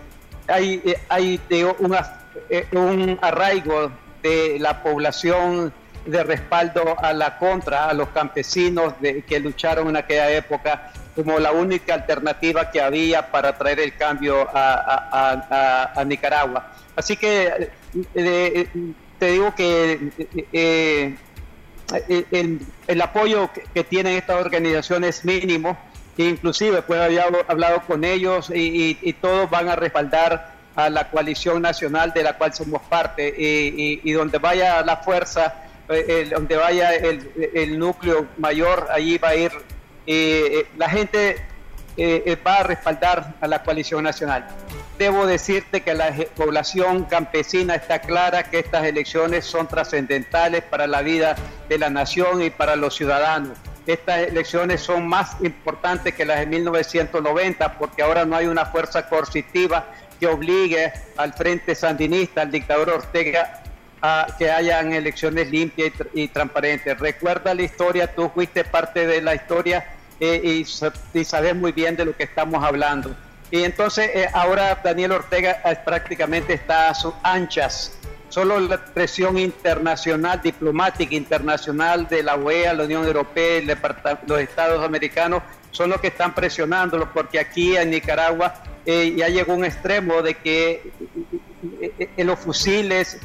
[0.48, 3.90] hay, eh, hay eh, un arraigo
[4.22, 5.72] de la población
[6.06, 11.38] de respaldo a la contra, a los campesinos de, que lucharon en aquella época como
[11.38, 16.72] la única alternativa que había para traer el cambio a, Nicaragua.
[16.94, 17.70] Así que eh,
[18.14, 18.68] eh,
[19.18, 20.10] te digo que
[20.52, 21.16] eh,
[22.08, 25.76] el, apoyo que, tienen estas organizaciones es mínimo,
[26.16, 32.12] inclusive pues había hablado con ellos y, todos van a respaldar a la coalición nacional
[32.12, 35.62] de la cual somos parte y, donde vaya la fuerza,
[36.30, 39.52] donde vaya el, el núcleo mayor, allí va a ir
[40.06, 41.36] eh, la gente
[41.96, 44.46] eh, eh, va a respaldar a la coalición nacional.
[44.98, 51.02] Debo decirte que la población campesina está clara que estas elecciones son trascendentales para la
[51.02, 51.36] vida
[51.68, 53.56] de la nación y para los ciudadanos.
[53.86, 59.08] Estas elecciones son más importantes que las de 1990 porque ahora no hay una fuerza
[59.08, 59.86] coercitiva
[60.20, 63.62] que obligue al Frente Sandinista, al dictador Ortega,
[64.02, 66.98] a que hayan elecciones limpias y transparentes.
[66.98, 70.66] Recuerda la historia, tú fuiste parte de la historia y,
[71.14, 73.14] y, sabes muy bien de lo que estamos hablando.
[73.50, 77.96] Y entonces eh, ahora Daniel Ortega eh, prácticamente está a sus anchas.
[78.28, 84.84] Solo la presión internacional, diplomática internacional de la OEA, la Unión Europea y los Estados
[84.84, 90.22] americanos son los que están presionándolo, porque aquí en Nicaragua eh, ya llegó un extremo
[90.22, 90.90] de que
[92.16, 93.18] los fusiles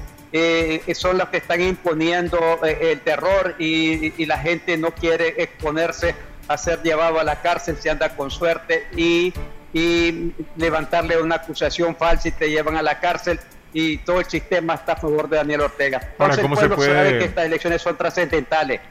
[0.93, 6.15] son los que están imponiendo el terror y, la gente no quiere exponerse
[6.47, 9.34] a ser llevado a la cárcel si anda con suerte y,
[9.73, 13.39] y levantarle una acusación falsa y te llevan a la cárcel
[13.73, 16.01] y todo el sistema está a favor de Daniel Ortega.
[16.12, 18.82] Entonces, ¿cómo se puede, sabe que estas elecciones son trascendentales.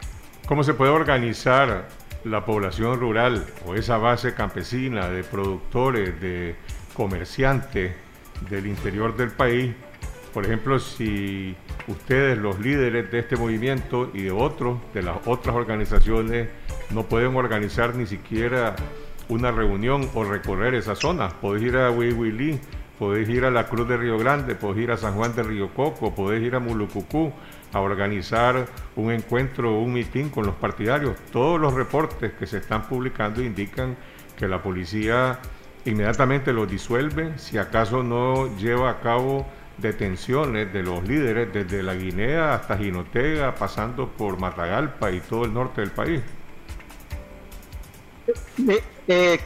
[0.46, 1.86] ¿Cómo se puede organizar
[2.24, 6.56] la población rural o esa base campesina de productores, de
[6.94, 7.92] comerciantes
[8.48, 9.74] del interior del país?
[10.32, 11.56] Por ejemplo, si
[11.88, 16.48] ustedes, los líderes de este movimiento y de otros, de las otras organizaciones,
[16.90, 18.76] no pueden organizar ni siquiera
[19.28, 21.28] una reunión o recorrer esa zona.
[21.28, 22.58] Podés ir a Huihuilí,
[22.98, 25.72] podés ir a la Cruz de Río Grande, podés ir a San Juan de Río
[25.72, 27.32] Coco, podés ir a Mulucucú
[27.72, 31.16] a organizar un encuentro, un mitin con los partidarios.
[31.32, 33.96] Todos los reportes que se están publicando indican
[34.36, 35.38] que la policía
[35.84, 39.46] inmediatamente los disuelve si acaso no lleva a cabo
[39.78, 45.54] detenciones de los líderes desde la Guinea hasta Jinotega, pasando por Matagalpa y todo el
[45.54, 46.20] norte del país.
[49.08, 49.38] Eh,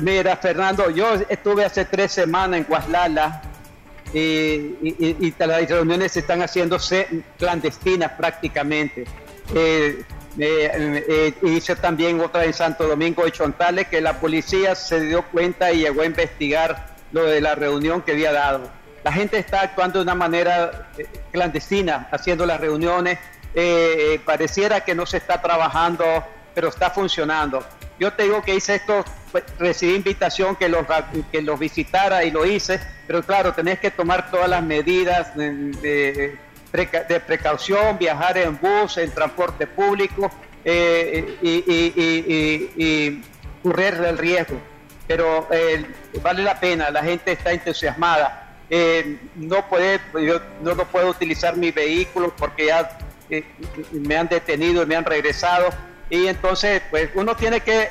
[0.00, 3.42] mira, Fernando, yo estuve hace tres semanas en Guaslala
[4.12, 9.04] y, las reuniones se están haciéndose clandestinas prácticamente.
[9.54, 10.02] Eh,
[10.38, 15.70] eh, hice también otra en Santo Domingo de Chontales que la policía se dio cuenta
[15.72, 18.70] y llegó a investigar lo de la reunión que había dado.
[19.04, 20.88] La gente está actuando de una manera
[21.30, 23.18] clandestina, haciendo las reuniones.
[24.24, 27.64] pareciera que no se está trabajando pero está funcionando.
[27.98, 30.84] Yo te digo que hice esto, pues, recibí invitación que los,
[31.30, 36.38] que los visitara y lo hice, pero claro, tenés que tomar todas las medidas de,
[37.26, 40.30] precaución, viajar en bus, en transporte público
[40.64, 43.22] eh, y,
[43.62, 44.60] correr el riesgo.
[45.06, 45.86] Pero eh,
[46.22, 48.56] vale la pena, la gente está entusiasmada.
[48.70, 50.00] Eh, no, puede,
[50.62, 52.98] no, no puedo utilizar mi vehículo porque ya
[53.92, 55.68] me han detenido y me han regresado
[56.10, 57.88] y entonces, pues uno tiene que,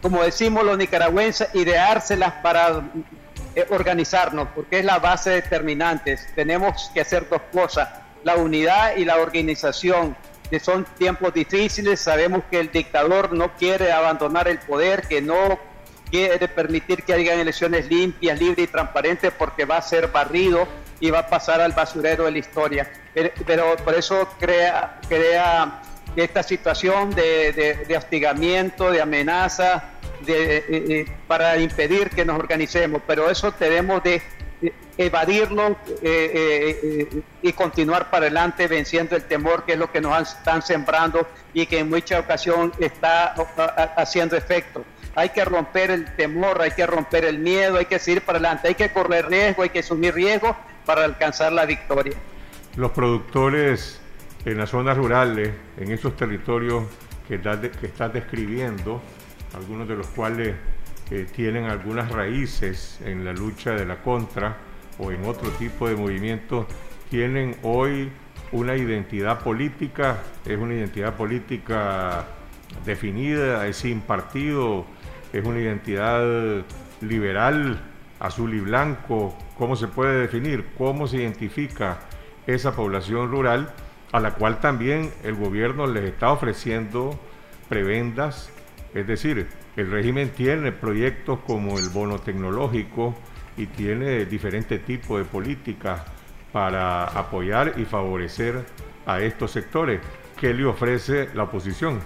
[0.00, 2.82] como decimos los nicaragüenses, ideárselas para
[3.54, 6.18] eh, organizarnos, porque es la base determinante.
[6.34, 7.88] Tenemos que hacer dos cosas,
[8.24, 10.16] la unidad y la organización,
[10.50, 15.58] que son tiempos difíciles, sabemos que el dictador no quiere abandonar el poder, que no
[16.10, 20.66] quiere permitir que haya elecciones limpias, libres y transparentes, porque va a ser barrido
[21.00, 22.90] y va a pasar al basurero de la historia.
[23.12, 25.82] Pero, pero por eso crea, crea
[26.16, 29.84] esta situación de, de, hostigamiento, de amenaza,
[30.26, 33.02] de, eh, eh, para impedir que nos organicemos.
[33.06, 34.22] Pero eso debemos de,
[34.96, 35.76] evadirlo
[37.42, 41.66] y continuar para adelante venciendo el temor que es lo que nos están sembrando y
[41.66, 43.34] que en mucha ocasión está
[43.96, 44.84] haciendo efecto.
[45.16, 48.68] Hay que romper el temor, hay que romper el miedo, hay que seguir para adelante,
[48.68, 52.14] hay que correr riesgo, hay que asumir riesgo para alcanzar la victoria.
[52.76, 54.00] Los productores
[54.44, 56.84] en las zonas rurales, en esos territorios
[57.26, 59.00] que, estás describiendo,
[59.54, 60.54] algunos de los cuales
[61.10, 64.56] eh, tienen algunas raíces en la lucha de la contra
[64.98, 66.66] o en otro tipo de movimientos,
[67.10, 68.10] tienen hoy
[68.52, 72.26] una identidad política, es una identidad política
[72.84, 74.84] definida, es sin partido,
[75.32, 76.64] es una identidad
[77.00, 77.80] liberal,
[78.20, 80.66] azul y blanco, ¿cómo se puede definir?
[80.76, 81.98] ¿Cómo se identifica
[82.46, 83.72] esa población rural
[84.14, 87.18] a la cual también el gobierno les está ofreciendo
[87.68, 88.48] prebendas?
[88.94, 93.16] Es decir, el régimen tiene proyectos como el bono tecnológico
[93.56, 96.00] y tiene diferentes tipos de políticas
[96.52, 98.64] para apoyar y favorecer
[99.04, 100.00] a estos sectores.
[100.40, 102.00] ¿Qué le ofrece la oposición?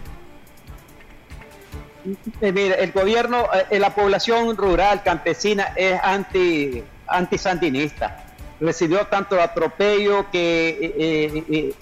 [2.40, 8.24] Eh, mire, el gobierno, eh, la población rural campesina es anti antisandinista.
[8.60, 11.74] Recibió tanto atropello que, eh,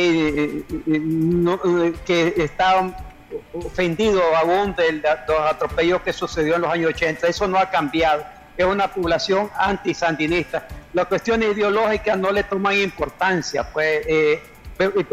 [0.00, 2.96] que, que está
[3.52, 7.26] ofendido aún de los atropellos que sucedió en los años 80.
[7.26, 8.24] Eso no ha cambiado.
[8.56, 10.66] Es una población antisandinista.
[10.92, 13.64] Las cuestiones ideológicas no le toman importancia.
[13.72, 14.06] Pues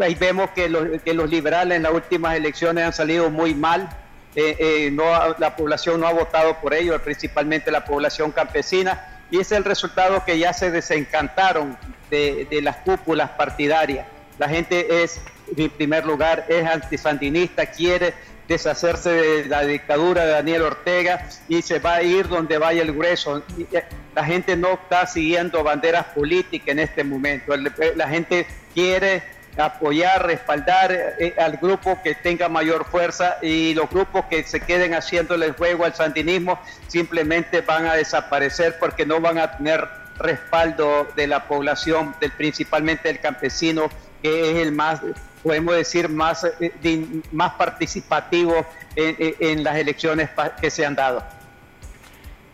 [0.00, 3.88] ahí vemos que los, que los liberales en las últimas elecciones han salido muy mal
[4.36, 5.04] eh, eh, no,
[5.38, 10.24] la población no ha votado por ello, principalmente la población campesina, y es el resultado
[10.24, 11.76] que ya se desencantaron
[12.10, 14.06] de, las cúpulas partidarias.
[14.40, 15.20] La gente es,
[15.54, 18.14] en primer lugar, es antisandinista, quiere
[18.48, 22.94] deshacerse de la dictadura de Daniel Ortega y se va a ir donde vaya el
[22.94, 23.42] grueso.
[23.70, 23.84] Eh,
[24.14, 27.54] la gente no está siguiendo banderas políticas en este momento.
[27.94, 29.22] La gente quiere
[29.58, 34.94] apoyar, respaldar eh, al grupo que tenga mayor fuerza y los grupos que se queden
[34.94, 39.86] haciéndole el juego al sandinismo simplemente van a desaparecer porque no van a tener
[40.18, 43.90] respaldo de la población, del, principalmente del campesino,
[44.22, 45.02] que es el más,
[45.42, 48.66] podemos decir, más, eh, más participativo
[48.96, 51.22] en, las elecciones que se han dado.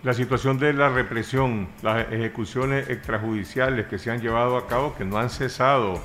[0.02, 5.04] La situación de la represión, las ejecuciones extrajudiciales que se han llevado a cabo, que
[5.04, 6.00] no han cesado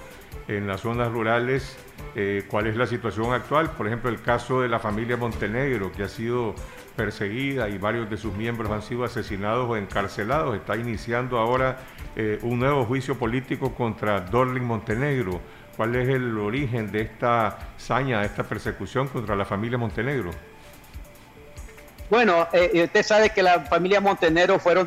[0.48, 1.78] en las zonas rurales
[2.16, 3.72] eh, cuál es la situación actual.
[3.72, 6.56] Por ejemplo, el caso de la familia Montenegro, que ha sido
[6.96, 10.56] perseguida y varios de sus miembros han sido asesinados o encarcelados.
[10.56, 11.80] Está iniciando ahora
[12.16, 15.42] eh, un nuevo juicio político contra Dorling Montenegro.
[15.76, 20.32] ¿Cuál es el origen de esta saña, de esta persecución contra la familia Montenegro?
[22.12, 24.86] Bueno, eh, usted sabe que la familia Montenegro fueron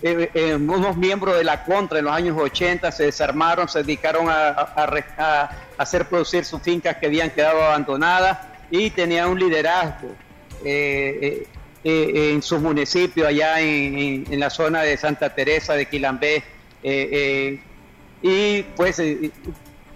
[0.00, 4.28] eh, eh, unos miembros de la contra en los años 80 se desarmaron, se dedicaron
[4.30, 8.38] a, hacer producir sus fincas que habían quedado abandonadas
[8.70, 10.08] y tenían un liderazgo
[10.64, 11.46] eh,
[11.84, 16.42] en su municipio allá en, la zona de Santa Teresa de Quilambé.
[18.22, 19.00] y pues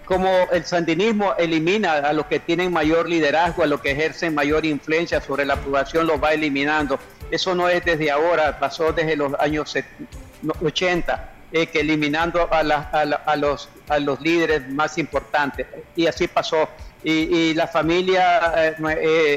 [0.05, 4.65] como el sandinismo elimina a los que tienen mayor liderazgo, a los que ejercen mayor
[4.65, 6.99] influencia sobre la población, los va eliminando.
[7.31, 9.73] Eso no es desde ahora, pasó desde los años
[10.61, 15.67] 80, eh, que eliminando a, los, a los líderes más importantes.
[15.95, 16.69] Y así pasó.
[17.03, 18.75] Y, la familia eh,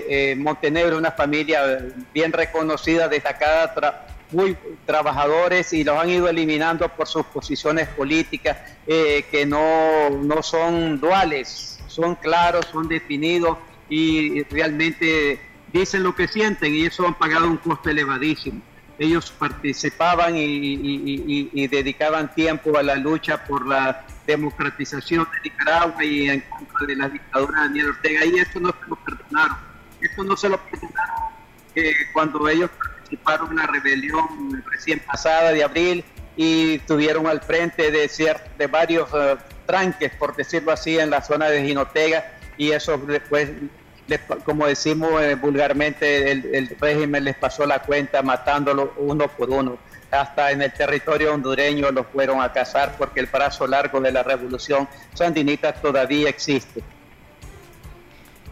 [0.08, 7.06] eh, Montenegro, una familia bien reconocida, destacada, muy trabajadores y los han ido eliminando por
[7.06, 8.56] sus posiciones políticas
[8.86, 13.58] que no, no son duales, son claros, son definidos
[13.88, 15.40] y realmente
[15.72, 18.60] dicen lo que sienten y eso han pagado un costo elevadísimo.
[18.98, 26.40] Ellos participaban y, dedicaban tiempo a la lucha por la democratización de Nicaragua y en
[26.40, 29.56] contra de la dictadura de Daniel Ortega y eso no se lo perdonaron.
[30.00, 31.26] Esto no se lo perdonaron
[32.12, 36.04] cuando ellos participaron en la rebelión recién pasada de abril
[36.36, 38.10] y estuvieron al frente de,
[38.58, 43.50] de varios eh, tranques, por decirlo así, en la zona de Jinotega y eso después
[44.44, 49.78] como decimos eh, vulgarmente, el, régimen les pasó la cuenta matándolo uno por uno.
[50.10, 54.22] Hasta en el territorio hondureño los fueron a cazar porque el brazo largo de la
[54.22, 56.82] revolución sandinista todavía existe.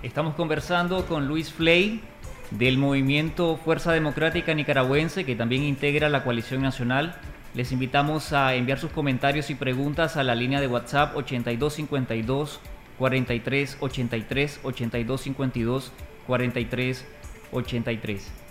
[0.02, 2.02] Estamos conversando con Luis Fley
[2.50, 7.16] del movimiento Fuerza Democrática Nicaragüense que también integra la coalición nacional.
[7.54, 12.60] Les invitamos a enviar sus comentarios y preguntas a la línea de WhatsApp 8252
[12.98, 15.92] 43 83 82 52
[16.26, 17.04] 43
[17.52, 18.43] 83.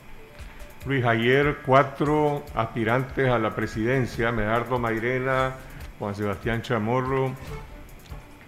[0.86, 5.54] Luis, ayer cuatro aspirantes a la presidencia, Medardo Mairena,
[5.98, 7.34] Juan Sebastián Chamorro,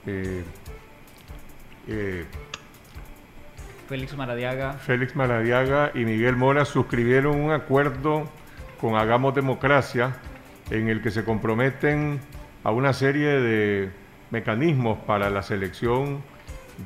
[0.05, 0.43] eh,
[1.88, 2.25] eh,
[3.88, 4.73] Félix Maradiaga.
[4.73, 8.29] Félix Maradiaga y Miguel Mora suscribieron un acuerdo
[8.81, 10.17] con Hagamos Democracia
[10.71, 12.19] en el que se comprometen
[12.65, 13.91] a una serie de
[14.31, 16.21] mecanismos para la selección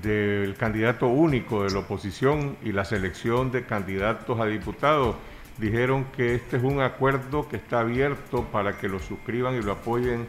[0.04, 5.16] del candidato único de la oposición y la selección de candidatos a diputados.
[5.60, 9.74] Dijeron que este es un acuerdo que está abierto para que lo suscriban y lo
[9.74, 10.26] apoyen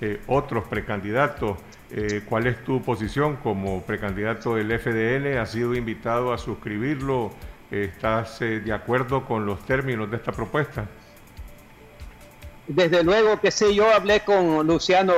[0.00, 1.58] eh, otros precandidatos.
[1.90, 5.38] Eh, ¿Cuál es tu posición como precandidato del FDN?
[5.38, 7.30] ¿Has sido invitado a suscribirlo?
[7.70, 10.86] ¿Estás eh, de acuerdo con los términos de esta propuesta?
[12.66, 15.12] Desde luego que sí, yo hablé con Luciano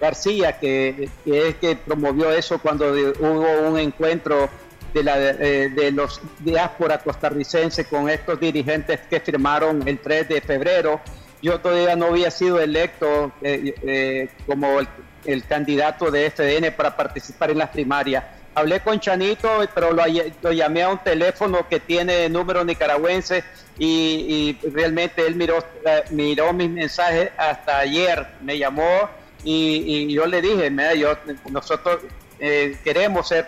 [0.00, 4.48] García, que, es que promovió eso cuando hubo un encuentro
[4.92, 10.40] de, la, eh, de los diáspora costarricense con estos dirigentes que firmaron el 3 de
[10.40, 11.00] febrero.
[11.42, 14.78] Yo todavía no había sido electo eh, eh, como
[15.24, 18.24] el, candidato de FDN para participar en las primarias.
[18.54, 23.44] Hablé con Chanito, pero lo, llamé a un teléfono que tiene número nicaragüense
[23.78, 25.64] y, realmente él miró,
[26.10, 29.08] miró mis mensajes hasta ayer, me llamó
[29.44, 31.16] y, yo le dije, yo,
[31.50, 32.00] nosotros
[32.38, 33.44] eh, queremos eh,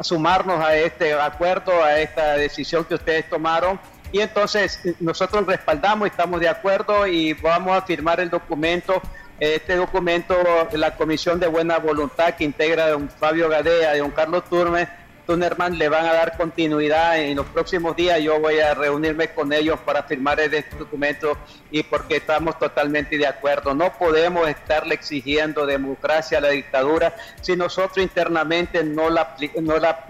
[0.00, 3.78] sumarnos a este acuerdo, a esta decisión que ustedes tomaron
[4.12, 9.00] y entonces nosotros respaldamos, estamos de acuerdo y vamos a firmar el documento.
[9.38, 10.34] Este documento,
[10.72, 14.88] la Comisión de Buena Voluntad que integra a don Fabio Gadea y don Carlos Turmes,
[15.30, 18.20] Tunerman le van a dar continuidad en los próximos días.
[18.20, 21.38] Yo voy a reunirme con ellos para firmar este documento
[21.70, 23.72] y porque estamos totalmente de acuerdo.
[23.72, 30.04] No podemos estarle exigiendo democracia a la dictadura si nosotros internamente no la, no la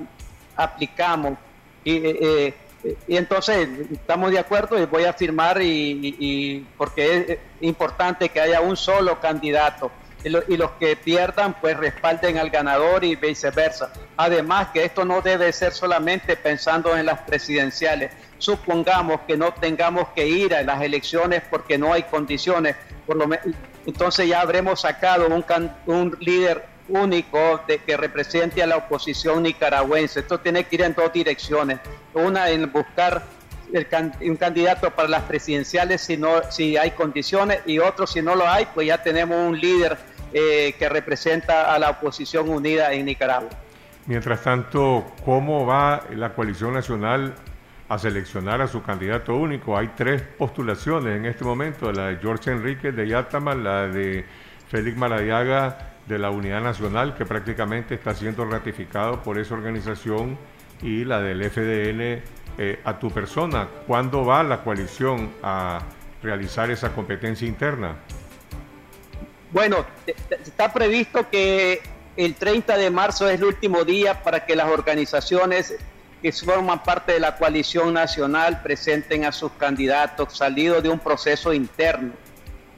[0.57, 1.37] aplicamos.
[1.85, 8.31] Eh, eh, y entonces estamos de acuerdo y voy a firmar y porque es importante
[8.31, 9.91] que haya un solo candidato
[10.25, 13.93] y, los que pierdan pues respalden al ganador y viceversa.
[14.17, 18.13] Además que esto no debe ser solamente pensando en las presidenciales.
[18.39, 23.29] Supongamos que no tengamos que ir a las elecciones porque no hay condiciones, por lo
[23.87, 25.45] entonces ya habremos sacado un,
[25.87, 30.21] un líder único de que represente a la oposición nicaragüense.
[30.21, 31.81] Esto tiene que ir en dos direcciones.
[32.13, 33.23] Una en buscar
[34.21, 38.49] un candidato para las presidenciales si, no, si hay condiciones y otro si no lo
[38.49, 39.97] hay, pues ya tenemos un líder
[40.33, 43.51] eh, que representa a la oposición unida en Nicaragua.
[44.07, 47.35] Mientras tanto, ¿cómo va la coalición nacional
[47.89, 49.77] a seleccionar a su candidato único?
[49.77, 54.25] Hay tres postulaciones en este momento, la de George Enrique de Yatama, la de
[54.69, 60.39] Félix Maradiaga de la Unidad Nacional, que prácticamente está siendo ratificado por esa organización,
[60.83, 62.23] y la del FDN
[62.59, 63.69] eh, a tu persona.
[63.87, 65.81] ¿Cuándo va la coalición a
[66.23, 67.97] realizar esa competencia interna?
[69.53, 71.81] Bueno, está previsto que
[72.17, 75.75] el 30 de marzo es el último día para que las organizaciones
[76.23, 81.53] que forman parte de la coalición nacional presenten a sus candidatos salidos de un proceso
[81.53, 82.13] interno.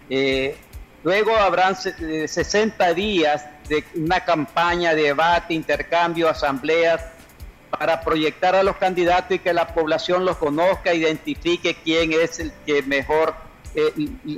[0.08, 0.56] Eh,
[1.02, 7.02] luego habrán 60 eh, días de una campaña, debate, intercambio, asambleas
[7.70, 12.52] para proyectar a los candidatos y que la población los conozca, identifique quién es el
[12.64, 13.34] que mejor
[13.74, 13.92] eh,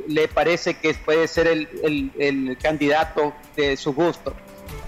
[0.07, 4.33] le parece que puede ser el, candidato de su gusto.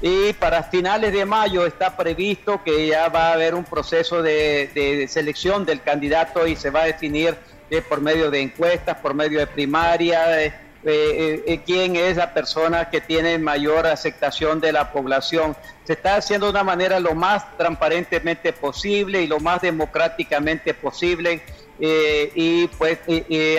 [0.01, 5.07] Y para finales de mayo está previsto que ya va a haber un proceso de,
[5.09, 7.37] selección del candidato y se va a definir
[7.71, 13.01] eh, por medio de encuestas, por medio de primaria, eh, quién es la persona que
[13.01, 15.57] tiene mayor aceptación de la población.
[15.85, 21.43] Se está haciendo de una manera lo más transparentemente posible y lo más democráticamente posible
[21.79, 22.99] eh, y pues,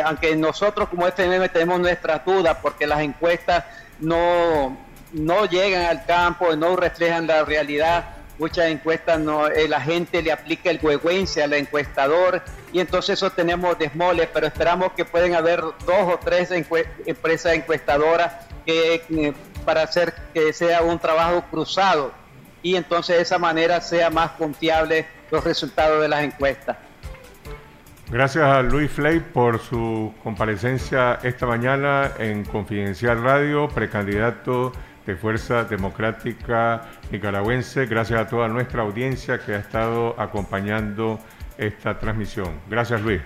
[0.03, 3.65] aunque nosotros como FMM tenemos nuestras dudas porque las encuestas
[3.99, 4.77] no,
[5.13, 10.31] no llegan al campo, no reflejan la realidad, muchas encuestas no, eh, la gente le
[10.31, 12.41] aplica el huehuense al encuestador
[12.71, 18.33] y entonces eso tenemos desmoles, pero esperamos que pueden haber dos o tres empresas encuestadoras
[18.65, 19.33] eh,
[19.65, 22.11] para hacer que sea un trabajo cruzado
[22.61, 26.77] y entonces de esa manera sea más confiable los resultados de las encuestas.
[28.09, 34.71] Gracias a Luis Flay por su comparecencia esta mañana en Confidencial Radio, precandidato
[35.05, 37.85] de Fuerza Democrática Nicaragüense.
[37.85, 41.19] Gracias a toda nuestra audiencia que ha estado acompañando
[41.57, 42.61] esta transmisión.
[42.69, 43.21] Gracias Luis.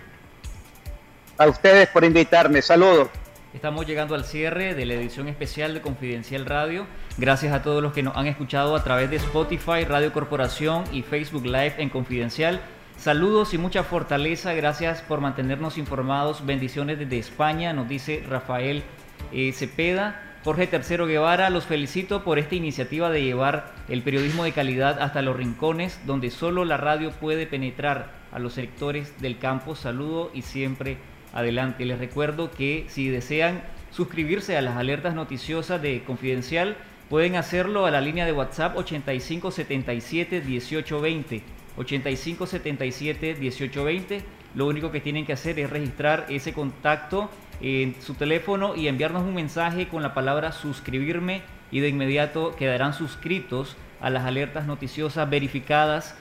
[1.37, 2.63] A ustedes por invitarme.
[2.63, 3.09] Saludos.
[3.53, 6.87] Estamos llegando al cierre de la edición especial de Confidencial Radio.
[7.19, 11.03] Gracias a todos los que nos han escuchado a través de Spotify, Radio Corporación y
[11.03, 12.61] Facebook Live en Confidencial.
[13.01, 16.45] Saludos y mucha fortaleza, gracias por mantenernos informados.
[16.45, 18.83] Bendiciones desde España, nos dice Rafael
[19.31, 20.21] eh, Cepeda.
[20.43, 25.23] Jorge Tercero Guevara, los felicito por esta iniciativa de llevar el periodismo de calidad hasta
[25.23, 29.73] los rincones donde solo la radio puede penetrar a los sectores del campo.
[29.73, 30.97] Saludo y siempre
[31.33, 31.85] adelante.
[31.85, 36.77] Les recuerdo que si desean suscribirse a las alertas noticiosas de Confidencial,
[37.09, 44.23] pueden hacerlo a la línea de WhatsApp 8577 1820 8577 1820.
[44.55, 47.29] Lo único que tienen que hacer es registrar ese contacto
[47.61, 51.41] en su teléfono y enviarnos un mensaje con la palabra suscribirme
[51.71, 56.15] y de inmediato quedarán suscritos a las alertas noticiosas verificadas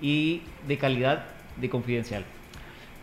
[0.00, 1.26] y de calidad
[1.56, 2.24] de confidencial.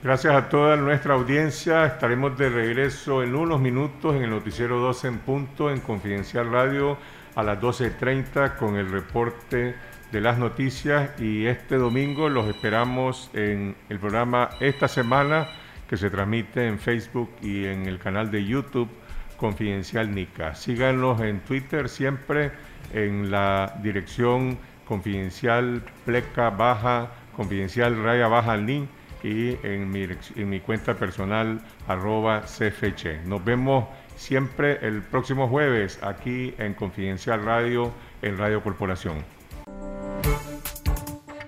[0.03, 1.85] Gracias a toda nuestra audiencia.
[1.85, 6.97] Estaremos de regreso en unos minutos en el noticiero 12 en punto en Confidencial Radio
[7.35, 9.75] a las 12.30 con el reporte
[10.13, 15.47] de las noticias y este domingo los esperamos en el programa Esta Semana
[15.89, 18.89] que se transmite en Facebook y en el canal de YouTube
[19.37, 20.53] Confidencial Nica.
[20.53, 22.51] Síganos en Twitter siempre
[22.93, 28.87] en la dirección confidencial pleca baja confidencial raya baja link
[29.23, 33.25] y en mi, en mi cuenta personal arroba cfch.
[33.25, 33.85] Nos vemos
[34.15, 37.91] siempre el próximo jueves aquí en Confidencial Radio
[38.21, 39.32] en Radio Corporación.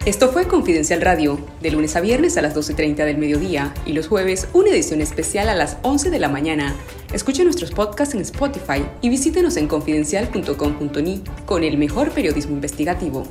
[0.06, 4.08] Esto fue Confidencial Radio, de lunes a viernes a las 12.30 del mediodía y los
[4.08, 6.76] jueves una edición especial a las 11 de la mañana.
[7.12, 13.24] Escuche nuestros podcasts en Spotify y visítenos en confidencial.com.ni con el mejor periodismo investigativo.